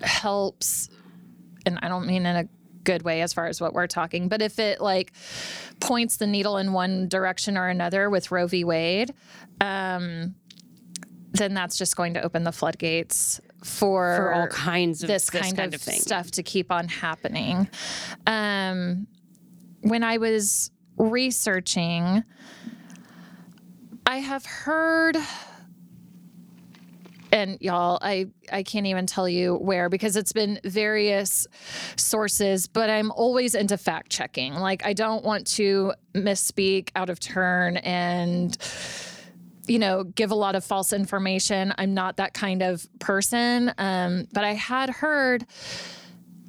[0.01, 0.89] helps,
[1.65, 2.45] and I don't mean in a
[2.83, 5.13] good way as far as what we're talking, but if it like
[5.79, 8.63] points the needle in one direction or another with Roe v.
[8.63, 9.13] Wade,
[9.59, 10.35] um,
[11.33, 15.59] then that's just going to open the floodgates for, For all kinds of this, kind,
[15.59, 15.99] of, thing.
[15.99, 17.69] stuff to keep on happening.
[18.25, 19.07] Um,
[19.81, 22.23] when I was researching,
[24.05, 25.17] I have heard
[27.31, 31.47] and y'all I I can't even tell you where because it's been various
[31.95, 37.19] sources but I'm always into fact checking like I don't want to misspeak out of
[37.19, 38.57] turn and
[39.67, 44.27] you know give a lot of false information I'm not that kind of person um,
[44.33, 45.45] but I had heard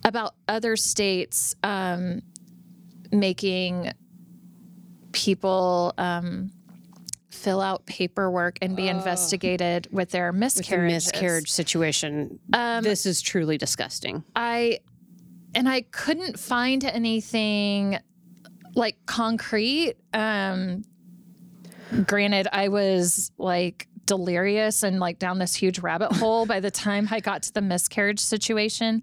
[0.04, 2.22] about other states um,
[3.12, 3.92] making
[5.12, 6.50] people um,
[7.30, 11.12] fill out paperwork and be investigated with their The miscarriages.
[11.12, 12.38] miscarriage situation.
[12.50, 14.24] this is truly disgusting.
[14.34, 14.78] I
[15.54, 17.98] and I couldn't find anything
[18.74, 19.94] like concrete.
[20.14, 20.82] Um
[22.06, 27.08] granted I was like delirious and like down this huge rabbit hole by the time
[27.10, 29.02] I got to the miscarriage situation.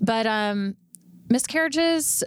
[0.00, 0.76] But um
[1.28, 2.24] miscarriages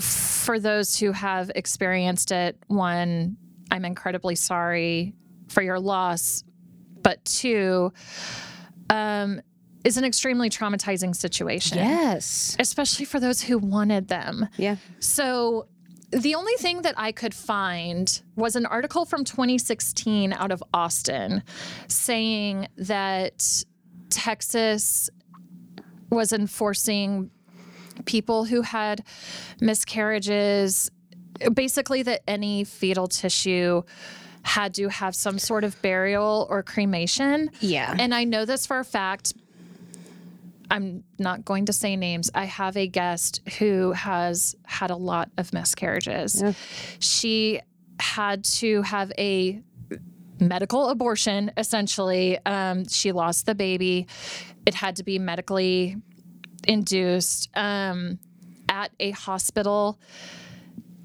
[0.00, 3.36] for those who have experienced it, one,
[3.70, 5.14] I'm incredibly sorry
[5.48, 6.42] for your loss,
[7.02, 7.92] but two,
[8.88, 9.40] um,
[9.84, 11.78] is an extremely traumatizing situation.
[11.78, 12.56] Yes.
[12.58, 14.48] Especially for those who wanted them.
[14.56, 14.76] Yeah.
[14.98, 15.68] So
[16.10, 21.42] the only thing that I could find was an article from 2016 out of Austin
[21.86, 23.64] saying that
[24.10, 25.08] Texas
[26.10, 27.30] was enforcing
[28.04, 29.04] people who had
[29.60, 30.90] miscarriages
[31.54, 33.82] basically that any fetal tissue
[34.42, 37.50] had to have some sort of burial or cremation.
[37.60, 37.94] Yeah.
[37.98, 39.34] And I know this for a fact.
[40.70, 42.30] I'm not going to say names.
[42.34, 46.42] I have a guest who has had a lot of miscarriages.
[47.00, 47.60] She
[47.98, 49.60] had to have a
[50.38, 52.38] medical abortion, essentially.
[52.46, 54.06] Um, she lost the baby.
[54.64, 55.96] It had to be medically
[56.66, 58.18] induced um,
[58.68, 59.98] at a hospital.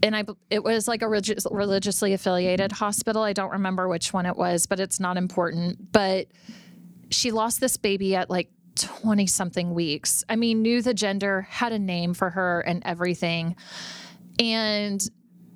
[0.03, 3.23] And I, it was like a religi- religiously affiliated hospital.
[3.23, 5.91] I don't remember which one it was, but it's not important.
[5.91, 6.27] But
[7.09, 10.23] she lost this baby at like 20 something weeks.
[10.29, 13.55] I mean, knew the gender, had a name for her and everything.
[14.39, 15.01] And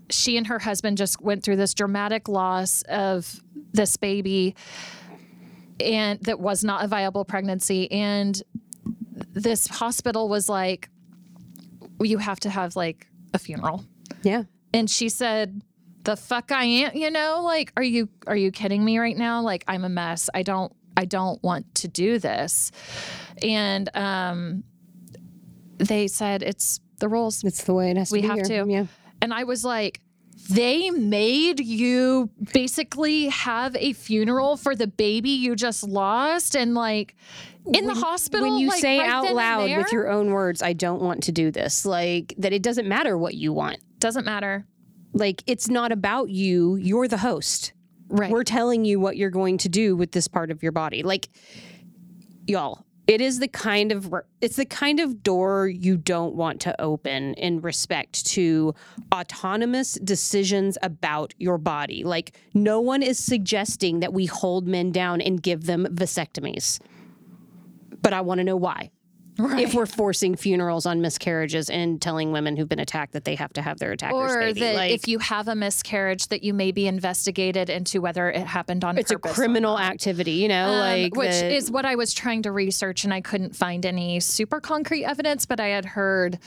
[0.10, 3.42] she and her husband just went through this dramatic loss of
[3.74, 4.56] this baby
[5.80, 8.42] and that was not a viable pregnancy and
[9.34, 10.90] this hospital was like
[12.02, 13.86] you have to have like a funeral
[14.24, 14.44] Yeah.
[14.74, 15.62] and she said
[16.04, 19.42] the fuck i am you know like are you are you kidding me right now
[19.42, 22.72] like i'm a mess i don't i don't want to do this
[23.42, 24.64] and um
[25.78, 28.28] they said it's the rules It's the way it has to we be.
[28.28, 28.66] have here.
[28.66, 28.86] to Yeah.
[29.22, 30.02] and i was like
[30.50, 37.16] they made you basically have a funeral for the baby you just lost and like
[37.74, 40.74] in the hospital When you like, say right out loud with your own words, I
[40.74, 43.78] don't want to do this, like that it doesn't matter what you want.
[44.00, 44.66] doesn't matter
[45.14, 46.76] Like it's not about you.
[46.78, 47.74] You're the host.
[48.10, 51.04] Right We're telling you what you're going to do with this part of your body.
[51.04, 51.30] Like,
[52.48, 56.80] y'all, it is the kind of it's the kind of door you don't want to
[56.80, 58.76] open in respect to
[59.12, 62.04] autonomous decisions about your body.
[62.04, 66.80] Like, no one is suggesting that we hold men down and give them vasectomies.
[68.02, 68.92] But I want to know why.
[69.40, 73.54] If we're forcing funerals on miscarriages and telling women who've been attacked that they have
[73.54, 76.54] to have their attacker's or baby, that like, if you have a miscarriage that you
[76.54, 79.12] may be investigated into whether it happened on purpose.
[79.12, 82.44] it's a criminal activity, you know, Um, like which the- is what I was trying
[82.44, 86.40] to research, and I couldn't find any super concrete evidence, but I had heard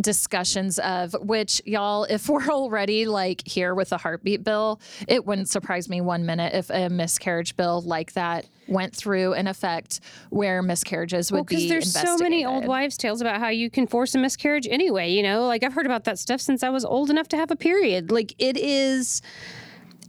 [0.00, 5.48] discussions of which y'all if we're already like here with the heartbeat bill it wouldn't
[5.48, 10.62] surprise me one minute if a miscarriage bill like that went through in effect where
[10.62, 14.14] miscarriages would because be there's so many old wives' tales about how you can force
[14.14, 15.10] a miscarriage anyway.
[15.10, 17.50] You know, like I've heard about that stuff since I was old enough to have
[17.50, 18.10] a period.
[18.10, 19.22] Like it is,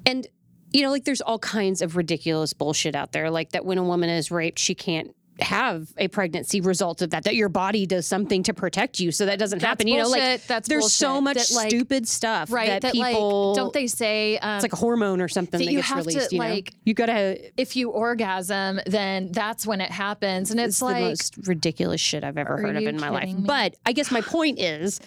[0.05, 0.27] and
[0.71, 3.31] you know, like there's all kinds of ridiculous bullshit out there.
[3.31, 7.23] Like that when a woman is raped, she can't have a pregnancy result of that.
[7.23, 9.87] That your body does something to protect you, so that doesn't happen.
[9.87, 10.45] You know, like.
[10.45, 13.87] That's there's so much That, like- stupid stuff right that, that, people like don't they
[13.87, 16.31] say um, It's like a hormone or something that, that you gets have to, released.
[16.31, 17.51] you know, like- you gotta.
[17.59, 22.01] if you orgasm then that's when it happens and it's, It's like the most ridiculous
[22.01, 23.25] shit I've ever heard of in my life.
[23.27, 23.35] me?
[23.45, 24.99] But I guess my point is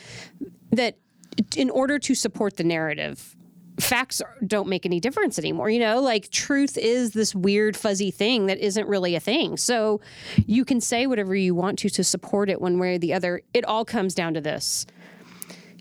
[0.73, 0.97] that
[1.57, 3.37] in order to support the narrative,
[3.81, 5.71] facts don't make any difference anymore.
[5.71, 9.57] You know, like truth is this weird, fuzzy thing that isn't really a thing.
[9.57, 10.01] So
[10.47, 13.43] you can say whatever you want to to support it one way or the other.
[13.55, 14.87] It all comes down to this.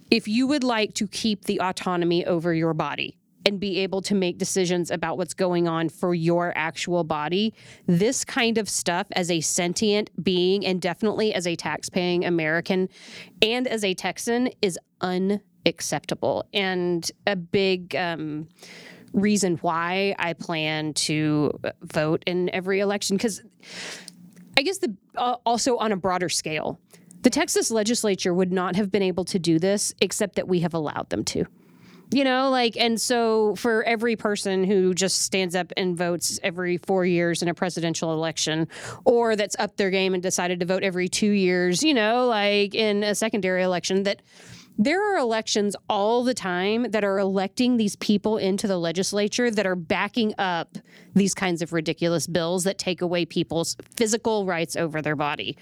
[0.09, 4.15] If you would like to keep the autonomy over your body, and be able to
[4.15, 7.53] make decisions about what's going on for your actual body.
[7.87, 12.89] This kind of stuff, as a sentient being, and definitely as a tax-paying American
[13.41, 14.77] and as a Texan, is
[15.65, 18.47] unacceptable and a big um,
[19.13, 23.17] reason why I plan to vote in every election.
[23.17, 23.41] Because
[24.57, 26.79] I guess the uh, also on a broader scale,
[27.21, 30.73] the Texas legislature would not have been able to do this except that we have
[30.73, 31.45] allowed them to.
[32.13, 36.75] You know, like, and so for every person who just stands up and votes every
[36.75, 38.67] four years in a presidential election,
[39.05, 42.75] or that's up their game and decided to vote every two years, you know, like
[42.75, 44.21] in a secondary election, that
[44.77, 49.65] there are elections all the time that are electing these people into the legislature that
[49.65, 50.77] are backing up
[51.13, 55.57] these kinds of ridiculous bills that take away people's physical rights over their body.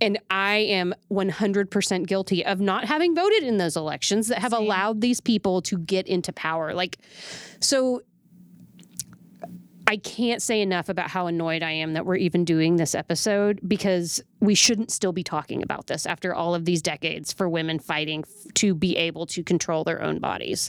[0.00, 5.00] And I am 100% guilty of not having voted in those elections that have allowed
[5.00, 6.74] these people to get into power.
[6.74, 6.98] Like,
[7.60, 8.02] so
[9.88, 13.58] I can't say enough about how annoyed I am that we're even doing this episode
[13.66, 17.78] because we shouldn't still be talking about this after all of these decades for women
[17.78, 20.68] fighting f- to be able to control their own bodies.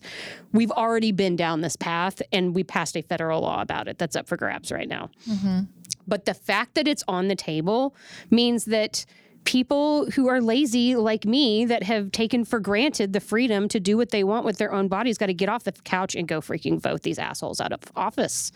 [0.53, 4.15] We've already been down this path and we passed a federal law about it that's
[4.15, 5.09] up for grabs right now.
[5.29, 5.63] Mm-hmm.
[6.07, 7.97] But the fact that it's on the table
[8.29, 9.05] means that
[9.49, 13.97] people who are lazy like me that have taken for granted the freedom to do
[13.97, 16.39] what they want with their own bodies got to get off the couch and go
[16.39, 18.51] freaking vote these assholes out of office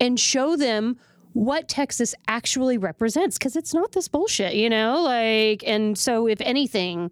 [0.00, 0.98] and show them
[1.32, 5.00] what Texas actually represents because it's not this bullshit, you know?
[5.02, 7.10] Like and so if anything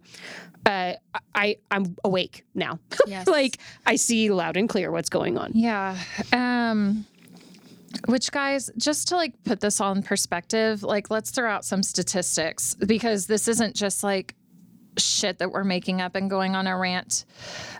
[0.67, 0.93] uh,
[1.33, 2.77] I I'm awake now.
[3.07, 3.25] Yes.
[3.27, 5.53] like I see loud and clear what's going on.
[5.55, 5.97] Yeah.
[6.31, 7.07] Um
[8.07, 11.83] which guys, just to like put this all in perspective, like let's throw out some
[11.83, 14.35] statistics because this isn't just like
[14.97, 17.25] shit that we're making up and going on a rant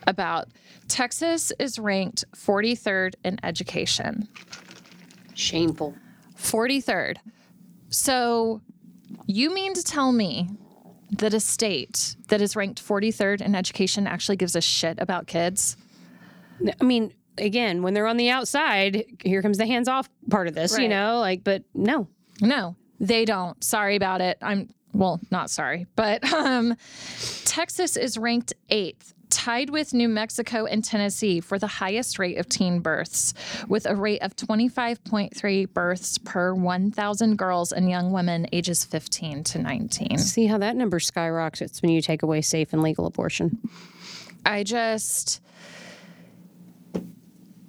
[0.07, 0.47] about.
[0.87, 4.27] Texas is ranked 43rd in education.
[5.33, 5.95] Shameful.
[6.37, 7.17] 43rd.
[7.89, 8.61] So
[9.25, 10.49] you mean to tell me
[11.11, 15.77] that a state that is ranked 43rd in education actually gives a shit about kids?
[16.79, 20.55] I mean, again, when they're on the outside, here comes the hands off part of
[20.55, 22.07] this, you know, like, but no.
[22.41, 23.61] No, they don't.
[23.63, 24.37] Sorry about it.
[24.41, 26.75] I'm well, not sorry, but um,
[27.45, 32.47] Texas is ranked eighth, tied with New Mexico and Tennessee for the highest rate of
[32.47, 33.33] teen births,
[33.67, 39.59] with a rate of 25.3 births per 1,000 girls and young women ages 15 to
[39.59, 40.17] 19.
[40.19, 43.59] See how that number skyrockets when you take away safe and legal abortion.
[44.45, 45.41] I just.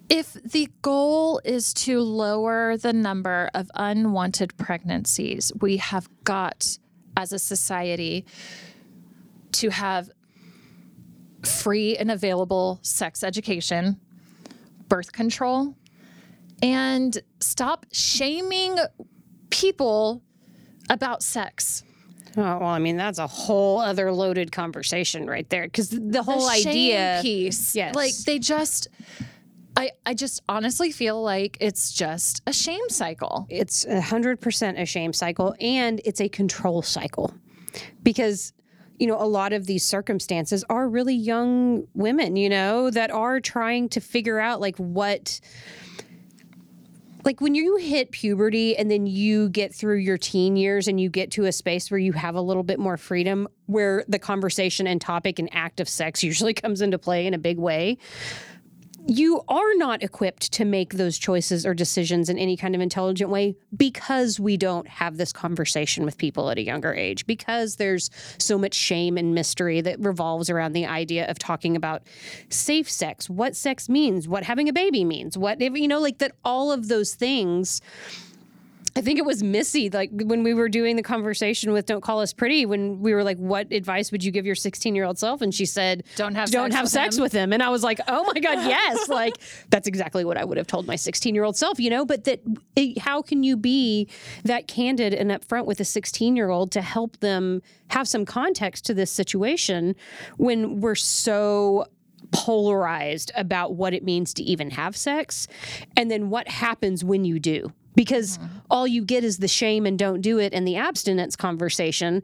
[0.08, 6.78] If the goal is to lower the number of unwanted pregnancies, we have got,
[7.16, 8.26] as a society,
[9.52, 10.10] to have
[11.42, 13.98] free and available sex education,
[14.88, 15.74] birth control,
[16.62, 18.76] and stop shaming
[19.50, 20.22] people
[20.90, 21.82] about sex.
[22.36, 25.64] Oh, well, I mean, that's a whole other loaded conversation right there.
[25.64, 27.20] Because the whole the idea.
[27.22, 27.76] piece.
[27.76, 27.94] Yes.
[27.94, 28.88] Like they just
[29.76, 33.46] I I just honestly feel like it's just a shame cycle.
[33.48, 37.34] it's a hundred percent a shame cycle and it's a control cycle
[38.02, 38.52] because
[38.98, 43.40] you know a lot of these circumstances are really young women you know that are
[43.40, 45.40] trying to figure out like what
[47.24, 51.08] like when you hit puberty and then you get through your teen years and you
[51.08, 54.86] get to a space where you have a little bit more freedom where the conversation
[54.86, 57.98] and topic and act of sex usually comes into play in a big way
[59.06, 63.28] you are not equipped to make those choices or decisions in any kind of intelligent
[63.28, 68.08] way because we don't have this conversation with people at a younger age because there's
[68.38, 72.02] so much shame and mystery that revolves around the idea of talking about
[72.48, 76.32] safe sex what sex means what having a baby means what you know like that
[76.44, 77.82] all of those things
[78.96, 82.20] I think it was Missy, like when we were doing the conversation with "Don't Call
[82.20, 85.18] Us Pretty," when we were like, "What advice would you give your 16 year old
[85.18, 87.60] self?" And she said, Don't have don't sex have with sex him." with him." And
[87.60, 89.34] I was like, "Oh my god, yes!" like
[89.70, 92.04] that's exactly what I would have told my 16 year old self, you know.
[92.04, 92.40] But that,
[92.76, 94.08] it, how can you be
[94.44, 98.84] that candid and upfront with a 16 year old to help them have some context
[98.86, 99.96] to this situation
[100.36, 101.86] when we're so
[102.30, 105.46] polarized about what it means to even have sex
[105.96, 108.38] and then what happens when you do because
[108.70, 112.22] all you get is the shame and don't do it and the abstinence conversation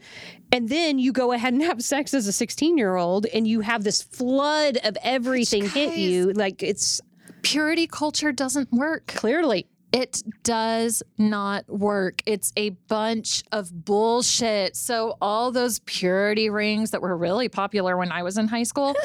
[0.52, 3.60] and then you go ahead and have sex as a 16 year old and you
[3.60, 7.00] have this flood of everything hit you like it's
[7.42, 9.06] Purity culture doesn't work.
[9.06, 12.22] clearly It does not work.
[12.26, 14.76] It's a bunch of bullshit.
[14.76, 18.94] So, all those purity rings that were really popular when I was in high school,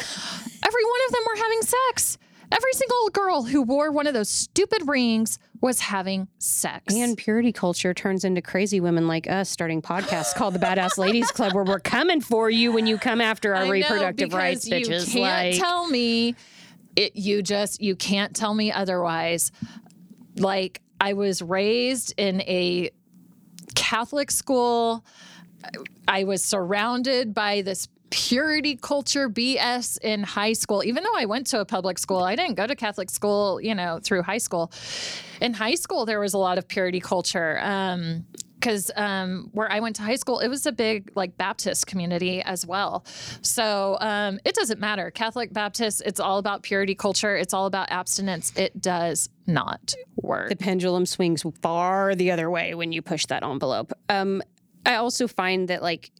[0.63, 2.18] every one of them were having sex.
[2.51, 6.93] Every single girl who wore one of those stupid rings was having sex.
[6.93, 11.32] and purity culture turns into crazy women like us starting podcasts called the badass ladies
[11.32, 14.38] club where we're coming for you when you come after our I know, reproductive because
[14.38, 15.11] rights you bitches.
[15.11, 16.36] can't like tell me
[16.95, 19.51] it you just you can't tell me otherwise.
[20.38, 22.91] Like i was raised in a
[23.74, 25.03] catholic school.
[26.07, 31.45] I was surrounded by this purity culture bs in high school even though i went
[31.45, 34.72] to a public school i didn't go to catholic school you know through high school
[35.41, 38.26] in high school there was a lot of purity culture um
[38.57, 42.41] because um, where I went to high school, it was a big like Baptist community
[42.41, 43.05] as well.
[43.43, 45.11] So um, it doesn't matter.
[45.11, 47.36] Catholic, Baptist, it's all about purity culture.
[47.36, 48.51] It's all about abstinence.
[48.55, 50.49] It does not work.
[50.49, 53.93] the pendulum swings far the other way when you push that envelope.
[54.09, 54.41] Um,
[54.84, 56.11] I also find that like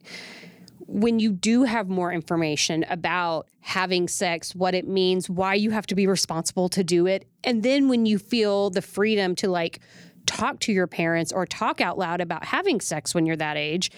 [0.86, 5.86] when you do have more information about having sex, what it means, why you have
[5.88, 9.80] to be responsible to do it, and then when you feel the freedom to like
[10.26, 13.90] talk to your parents or talk out loud about having sex when you're that age,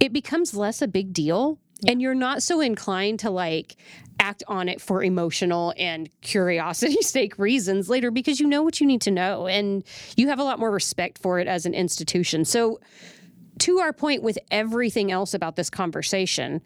[0.00, 3.76] it becomes less a big deal and you're not so inclined to like
[4.18, 8.86] act on it for emotional and curiosity sake reasons later because you know what you
[8.86, 9.84] need to know and
[10.16, 12.44] you have a lot more respect for it as an institution.
[12.44, 12.80] So
[13.60, 16.60] to our point with everything else about this conversation,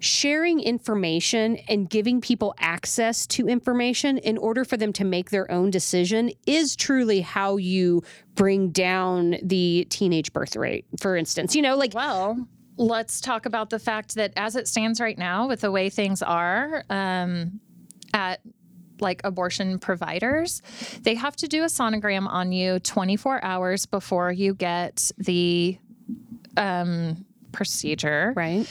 [0.00, 5.50] sharing information and giving people access to information in order for them to make their
[5.50, 8.02] own decision is truly how you
[8.34, 11.54] bring down the teenage birth rate, for instance.
[11.54, 12.48] You know, like Well,
[12.78, 16.22] let's talk about the fact that as it stands right now, with the way things
[16.22, 17.60] are um,
[18.14, 18.40] at
[19.00, 20.62] like abortion providers,
[21.02, 25.78] they have to do a sonogram on you 24 hours before you get the
[26.56, 28.32] um, procedure.
[28.36, 28.66] right.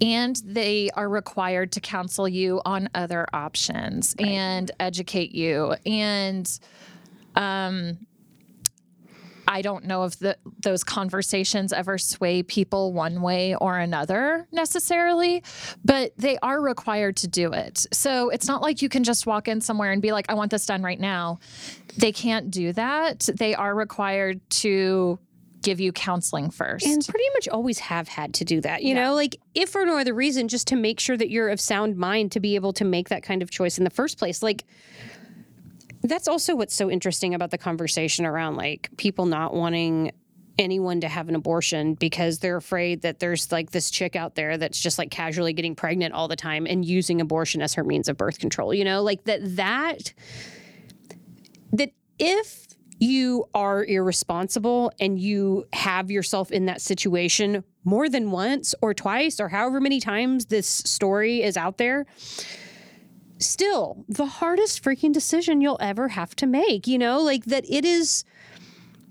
[0.00, 6.60] and they are required to counsel you on other options and educate you and
[7.34, 7.98] um
[9.48, 15.42] I don't know if the, those conversations ever sway people one way or another necessarily,
[15.82, 17.86] but they are required to do it.
[17.90, 20.50] So it's not like you can just walk in somewhere and be like, I want
[20.50, 21.40] this done right now.
[21.96, 23.20] They can't do that.
[23.34, 25.18] They are required to
[25.68, 26.86] give you counseling first.
[26.86, 28.82] and pretty much always have had to do that.
[28.82, 29.04] You Yeah.
[29.04, 31.96] know, like if for no other reason, just to make sure that you're of sound
[31.96, 34.42] mind to be able to make that kind of choice in the first place.
[34.42, 34.64] Like
[36.02, 40.12] that's also what's so interesting about the conversation around like people not wanting
[40.58, 44.56] anyone to have an abortion because they're afraid that there's like this chick out there
[44.58, 48.08] that's just like casually getting pregnant all the time and using abortion as her means
[48.08, 50.12] of birth control you know like that that
[51.72, 52.67] that if
[52.98, 59.40] you are irresponsible and you have yourself in that situation more than once or twice
[59.40, 62.06] or however many times this story is out there
[63.38, 67.20] still the hardest freaking decision you'll ever have to make you know?
[67.20, 68.24] Like that it is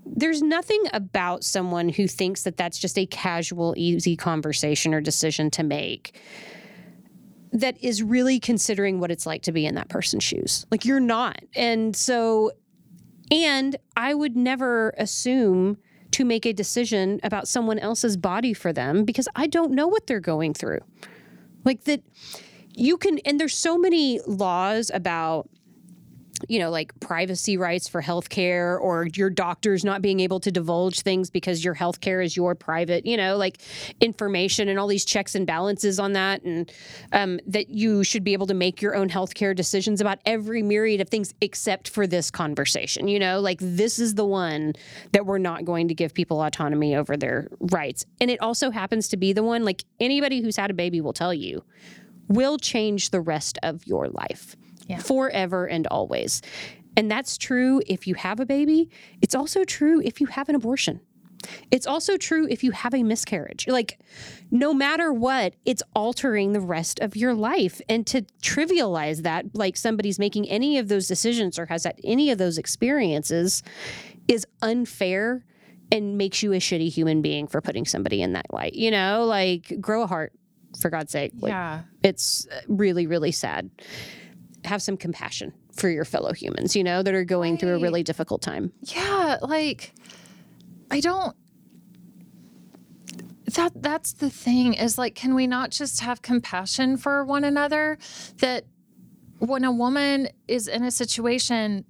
[0.04, 5.50] there's nothing about someone who thinks that that's just a casual easy conversation or decision
[5.50, 6.18] to make
[7.52, 10.66] that is really considering what it's like to be in that person's shoes.
[10.70, 11.40] Like you're not.
[11.54, 12.52] And so
[13.30, 15.78] and I would never assume
[16.12, 20.06] to make a decision about someone else's body for them because I don't know what
[20.06, 20.80] they're going through.
[21.64, 22.02] Like that
[22.74, 25.48] you can and there's so many laws about
[26.48, 31.00] you know, like privacy rights for healthcare or your doctors not being able to divulge
[31.00, 33.58] things because your healthcare is your private, you know, like
[34.00, 36.42] information and all these checks and balances on that.
[36.42, 36.72] And
[37.12, 41.00] um, that you should be able to make your own healthcare decisions about every myriad
[41.00, 44.74] of things except for this conversation, you know, like this is the one
[45.12, 48.04] that we're not going to give people autonomy over their rights.
[48.20, 51.12] And it also happens to be the one, like anybody who's had a baby will
[51.12, 51.64] tell you,
[52.28, 54.56] will change the rest of your life
[54.88, 54.98] Yeah.
[54.98, 56.42] forever and always.
[56.96, 58.90] And that's true if you have a baby.
[59.22, 61.00] It's also true if you have an abortion.
[61.70, 63.68] It's also true if you have a miscarriage.
[63.68, 64.00] Like,
[64.50, 67.80] no matter what, it's altering the rest of your life.
[67.88, 72.30] And to trivialize that, like somebody's making any of those decisions or has had any
[72.30, 73.62] of those experiences,
[74.26, 75.44] is unfair
[75.92, 78.74] and makes you a shitty human being for putting somebody in that light.
[78.74, 80.32] You know, like, grow a heart,
[80.80, 81.32] for God's sake.
[81.40, 81.82] Like, yeah.
[82.02, 83.70] it's really really sad
[84.68, 88.02] have some compassion for your fellow humans you know that are going through a really
[88.02, 88.72] difficult time.
[88.82, 89.94] Yeah, like
[90.90, 91.34] I don't
[93.54, 97.98] that that's the thing is like can we not just have compassion for one another?
[98.38, 98.64] That
[99.38, 101.84] when a woman is in a situation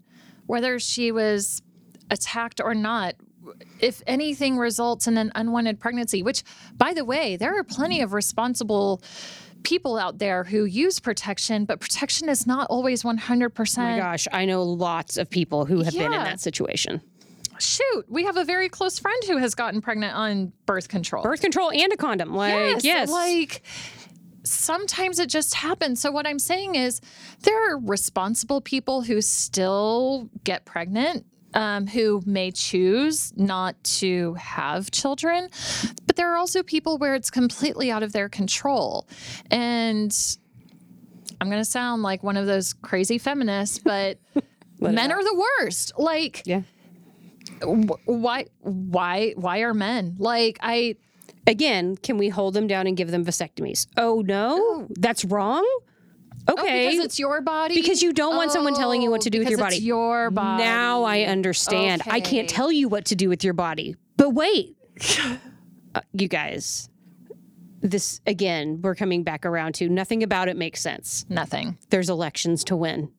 [0.46, 1.62] whether she was
[2.10, 3.14] attacked or not
[3.80, 6.42] if anything results in an unwanted pregnancy which
[6.76, 9.02] by the way there are plenty of responsible
[9.62, 14.26] people out there who use protection but protection is not always 100% oh my gosh
[14.32, 17.00] i know lots of people who have been in that situation
[17.60, 21.22] shoot, we have a very close friend who has gotten pregnant on birth control.
[21.22, 23.62] birth control and a condom like yes, Like
[24.44, 26.00] sometimes it just happens.
[26.00, 27.00] So what I'm saying is
[27.40, 31.26] there are responsible people who still get pregnant.
[31.54, 35.48] Um, who may choose not to have children,
[36.06, 39.08] but there are also people where it's completely out of their control.
[39.50, 40.14] And
[41.40, 44.18] I'm going to sound like one of those crazy feminists, but
[44.80, 45.92] men are the worst.
[45.96, 46.62] Like, yeah.
[47.62, 50.16] wh- why why why are men?
[50.18, 50.96] Like i
[51.46, 53.86] again can we hold them down and give them vasectomies?
[53.96, 54.86] Oh no.
[54.98, 55.64] That's wrong
[56.46, 59.30] oh, okay because it's your body Because you don't want someone telling you what to
[59.30, 59.76] do with your body.
[59.76, 62.02] it's your body Now I understand.
[62.06, 63.96] I can't tell you what to do with your body.
[64.16, 64.76] But wait,
[65.94, 66.88] Uh, you guys,
[67.80, 71.24] this again, we're coming back around to nothing about it makes sense.
[71.28, 73.10] nothing There's elections to win.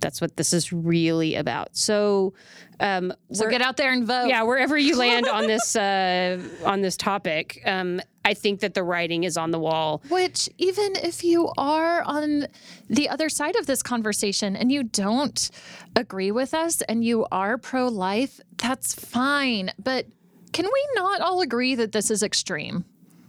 [0.00, 1.76] That's what this is really about.
[1.76, 2.34] So,
[2.80, 6.80] um, so get out there and vote yeah, wherever you land on this uh, on
[6.80, 10.02] this topic, um, I think that the writing is on the wall.
[10.08, 12.46] which even if you are on
[12.88, 15.50] the other side of this conversation and you don't
[15.96, 20.06] agree with us and you are pro-life that's fine but
[20.52, 22.84] can we not all agree that this is extreme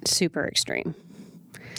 [0.06, 0.96] Super extreme.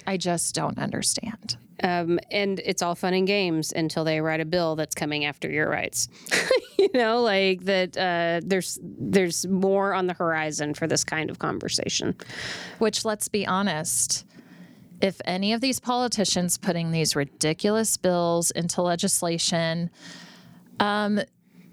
[0.06, 4.44] I just don't understand Um, and it's all fun and games until they write a
[4.44, 6.08] bill that's coming after your rights.
[6.78, 7.96] you know, like that.
[7.96, 12.14] Uh, there's there's more on the horizon for this kind of conversation.
[12.78, 14.24] Which, let's be honest,
[15.00, 19.90] if any of these politicians putting these ridiculous bills into legislation
[20.78, 21.20] um,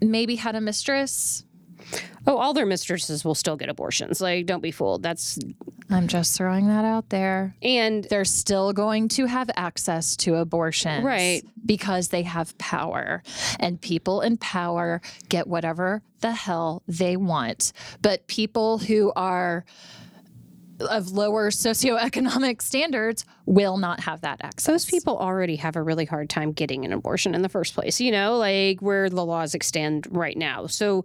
[0.01, 1.43] maybe had a mistress,
[2.27, 4.21] Oh, all their mistresses will still get abortions.
[4.21, 5.03] Like, don't be fooled.
[5.03, 5.39] That's
[5.91, 7.55] I'm just throwing that out there.
[7.61, 11.03] And They're still going to have access to abortion.
[11.03, 11.43] Right.
[11.65, 13.23] Because they have power.
[13.59, 17.73] And people in power get whatever the hell they want.
[18.01, 19.65] But people who are
[20.81, 24.65] of lower socioeconomic standards will not have that access.
[24.65, 27.99] those people already have a really hard time getting an abortion in the first place,
[27.99, 30.67] you know, like where the laws extend right now.
[30.67, 31.03] So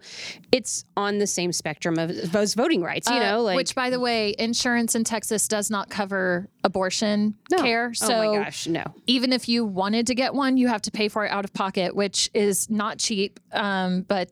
[0.52, 3.90] it's on the same spectrum of those voting rights, you know, like Uh, Which, by
[3.90, 7.58] the way, insurance in Texas does not cover abortion No.
[7.62, 7.94] care.
[7.94, 8.84] So oh my gosh, no.
[9.06, 11.52] even if you wanted to get one, you have to pay for it out of
[11.54, 13.40] pocket, which is not cheap.
[13.52, 14.30] Um, but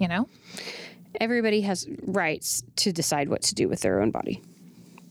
[0.00, 0.28] you know,
[1.20, 4.42] everybody has rights to decide what to do with their own body,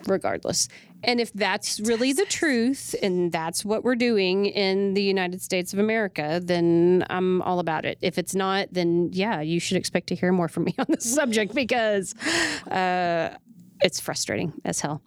[0.05, 0.67] regardless.
[1.03, 5.73] And if that's really the truth and that's what we're doing in the United States
[5.73, 7.97] of America, then I'm all about it.
[8.01, 11.13] If it's not, then yeah, you should expect to hear more from me on this
[11.13, 12.15] subject because
[12.69, 13.35] uh,
[13.81, 15.01] it's frustrating as hell.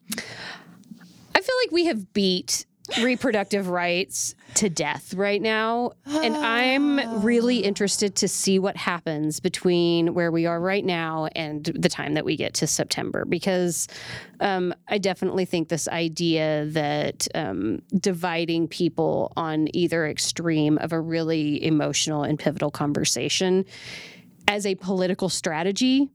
[1.34, 2.66] I feel like we have beat
[2.99, 5.93] reproductive rights to death right now.
[6.07, 11.64] And I'm really interested to see what happens between where we are right now and
[11.64, 13.88] the time that we get to September because
[14.41, 21.01] um, I definitely think this idea that um, dividing people on either extreme of a
[21.01, 23.64] really emotional and pivotal conversation
[24.49, 26.11] as a political strategy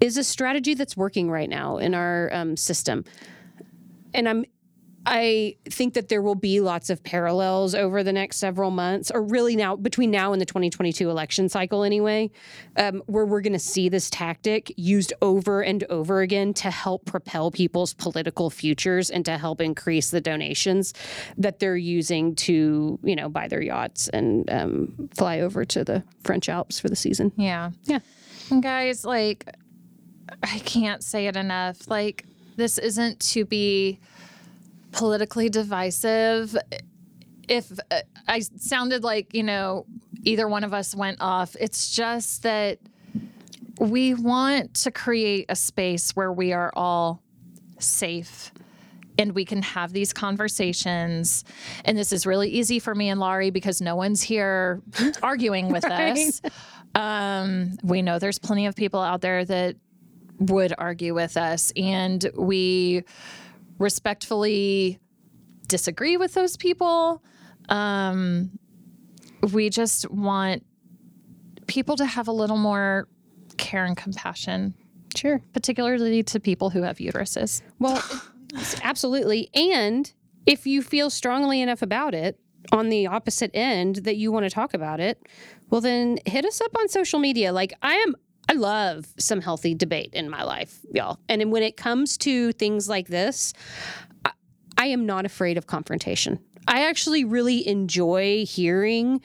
[0.00, 3.04] is a strategy that's working right now in our um, system.
[4.12, 4.44] And I'm
[5.04, 9.22] I think that there will be lots of parallels over the next several months, or
[9.22, 12.30] really now between now and the 2022 election cycle, anyway,
[12.76, 17.04] um, where we're going to see this tactic used over and over again to help
[17.04, 20.94] propel people's political futures and to help increase the donations
[21.36, 26.04] that they're using to, you know, buy their yachts and um, fly over to the
[26.22, 27.32] French Alps for the season.
[27.36, 27.98] yeah, Yeah.
[28.50, 29.48] And guys, like,
[30.42, 31.88] I can't say it enough.
[31.88, 32.24] Like,
[32.56, 33.98] this isn't to be
[34.92, 36.56] politically divisive.
[37.48, 39.86] If uh, I sounded like, you know,
[40.22, 42.78] either one of us went off, it's just that
[43.78, 47.22] we want to create a space where we are all
[47.78, 48.52] safe
[49.18, 51.44] and we can have these conversations.
[51.84, 54.80] And this is really easy for me and Laurie because no one's here
[55.22, 56.40] arguing with us.
[56.94, 59.76] Um, we know there's plenty of people out there that
[60.38, 63.04] would argue with us, and we
[63.82, 64.98] respectfully
[65.68, 67.22] disagree with those people.
[67.68, 68.50] Um,
[69.52, 70.64] we just want
[71.66, 73.08] people to have a little more
[73.56, 74.74] care and compassion,
[75.14, 75.40] Sure.
[75.52, 77.62] particularly to people who have uteruses.
[77.78, 78.02] Well,
[78.82, 79.50] absolutely.
[79.54, 80.12] And
[80.46, 82.38] if you feel strongly enough about it
[82.70, 85.20] on the opposite end that you want to talk about it,
[85.70, 87.52] well, then hit us up on social media.
[87.52, 88.14] Like, I am.
[88.48, 91.18] I love some healthy debate in my life, y'all.
[91.28, 93.52] And when it comes to things like this,
[94.24, 94.32] I,
[94.76, 96.38] I am not afraid of confrontation.
[96.68, 99.20] I actually really enjoy hearing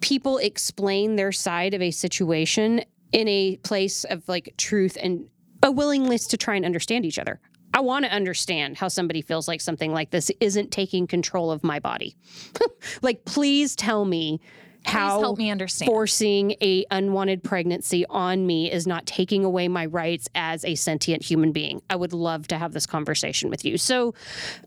[0.00, 2.82] people explain their side of a situation
[3.12, 5.26] in a place of like truth and
[5.62, 7.40] a willingness to try and understand each other.
[7.72, 11.62] I want to understand how somebody feels like something like this isn't taking control of
[11.62, 12.16] my body.
[13.02, 14.40] like, please tell me
[14.84, 15.88] how help me understand.
[15.88, 21.22] forcing a unwanted pregnancy on me is not taking away my rights as a sentient
[21.22, 21.82] human being.
[21.90, 23.76] I would love to have this conversation with you.
[23.78, 24.14] So,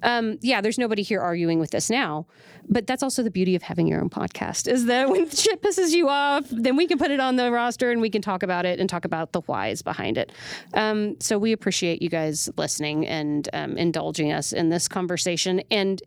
[0.02, 2.28] um, yeah, there's nobody here arguing with this now,
[2.70, 5.92] but that's also the beauty of having your own podcast is that when shit pisses
[5.92, 8.66] you off, then we can put it on the roster and we can talk about
[8.66, 10.32] it and talk about the whys behind it.
[10.74, 15.62] Um, so we appreciate you guys listening and um, indulging us in this conversation.
[15.72, 16.02] And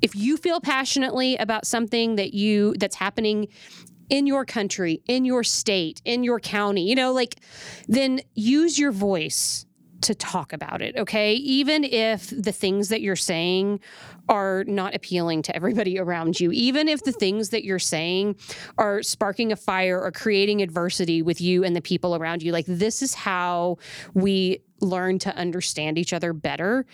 [0.00, 3.48] if you feel passionately about something that you that's happening
[4.08, 7.36] in your country, in your state, in your county, you know, like
[7.88, 9.64] then use your voice
[10.02, 11.34] to talk about it, okay?
[11.34, 13.80] Even if the things that you're saying
[14.28, 18.36] are not appealing to everybody around you, even if the things that you're saying
[18.78, 22.66] are sparking a fire or creating adversity with you and the people around you, like
[22.66, 23.78] this is how
[24.14, 26.84] we learn to understand each other better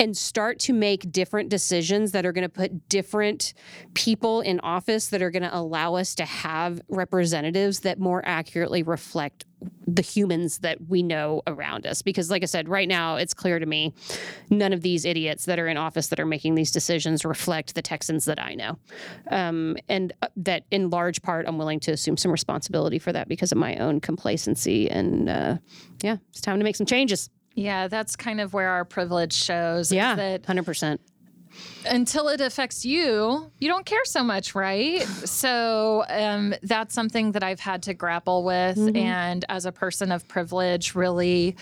[0.00, 3.54] and start to make different decisions that are going to put different
[3.94, 8.82] people in office that are going to allow us to have representatives that more accurately
[8.82, 9.44] reflect
[9.86, 12.02] the humans that we know around us.
[12.02, 13.94] Because like i said right now it's clear to me
[14.50, 17.82] none of these idiots that are in office that are making these decisions reflect the
[17.82, 18.78] texans that i know.
[19.30, 23.28] Um, and uh, that in large part i'm willing to assume some responsibility for that
[23.28, 25.56] because of my own complacency and uh,
[26.02, 29.92] yeah it's time to make some changes Yeah, that's kind of where our privilege shows.
[29.92, 30.98] yeah that 100%
[31.86, 35.02] until it affects you, you don't care so much, right?
[35.02, 38.78] so um, that's something that I've had to grapple with.
[38.96, 41.56] And as a person of privilege, really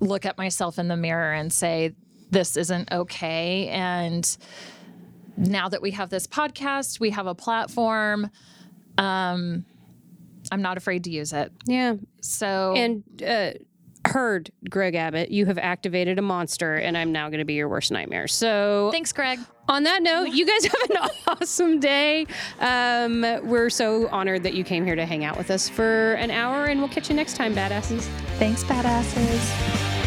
[0.00, 1.94] look at myself in the mirror and say,
[2.30, 3.68] this isn't okay.
[3.68, 4.36] And
[5.36, 8.30] now that we have this podcast, we have a platform.
[8.96, 9.64] Um,
[10.50, 11.52] I'm not afraid to use it.
[11.66, 11.94] Yeah.
[12.20, 13.52] So And uh,
[14.08, 17.68] heard, Greg Abbott, you have activated a monster, and I'm now going to be your
[17.68, 18.28] worst nightmare.
[18.28, 19.38] So, thanks, Greg.
[19.68, 20.96] on that note, you guys have an
[21.26, 22.26] awesome day.
[22.60, 26.30] Um, we're so honored that you came here to hang out with us for an
[26.30, 28.02] hour, and we'll catch you next time, badasses.
[28.38, 29.97] Thanks, badasses.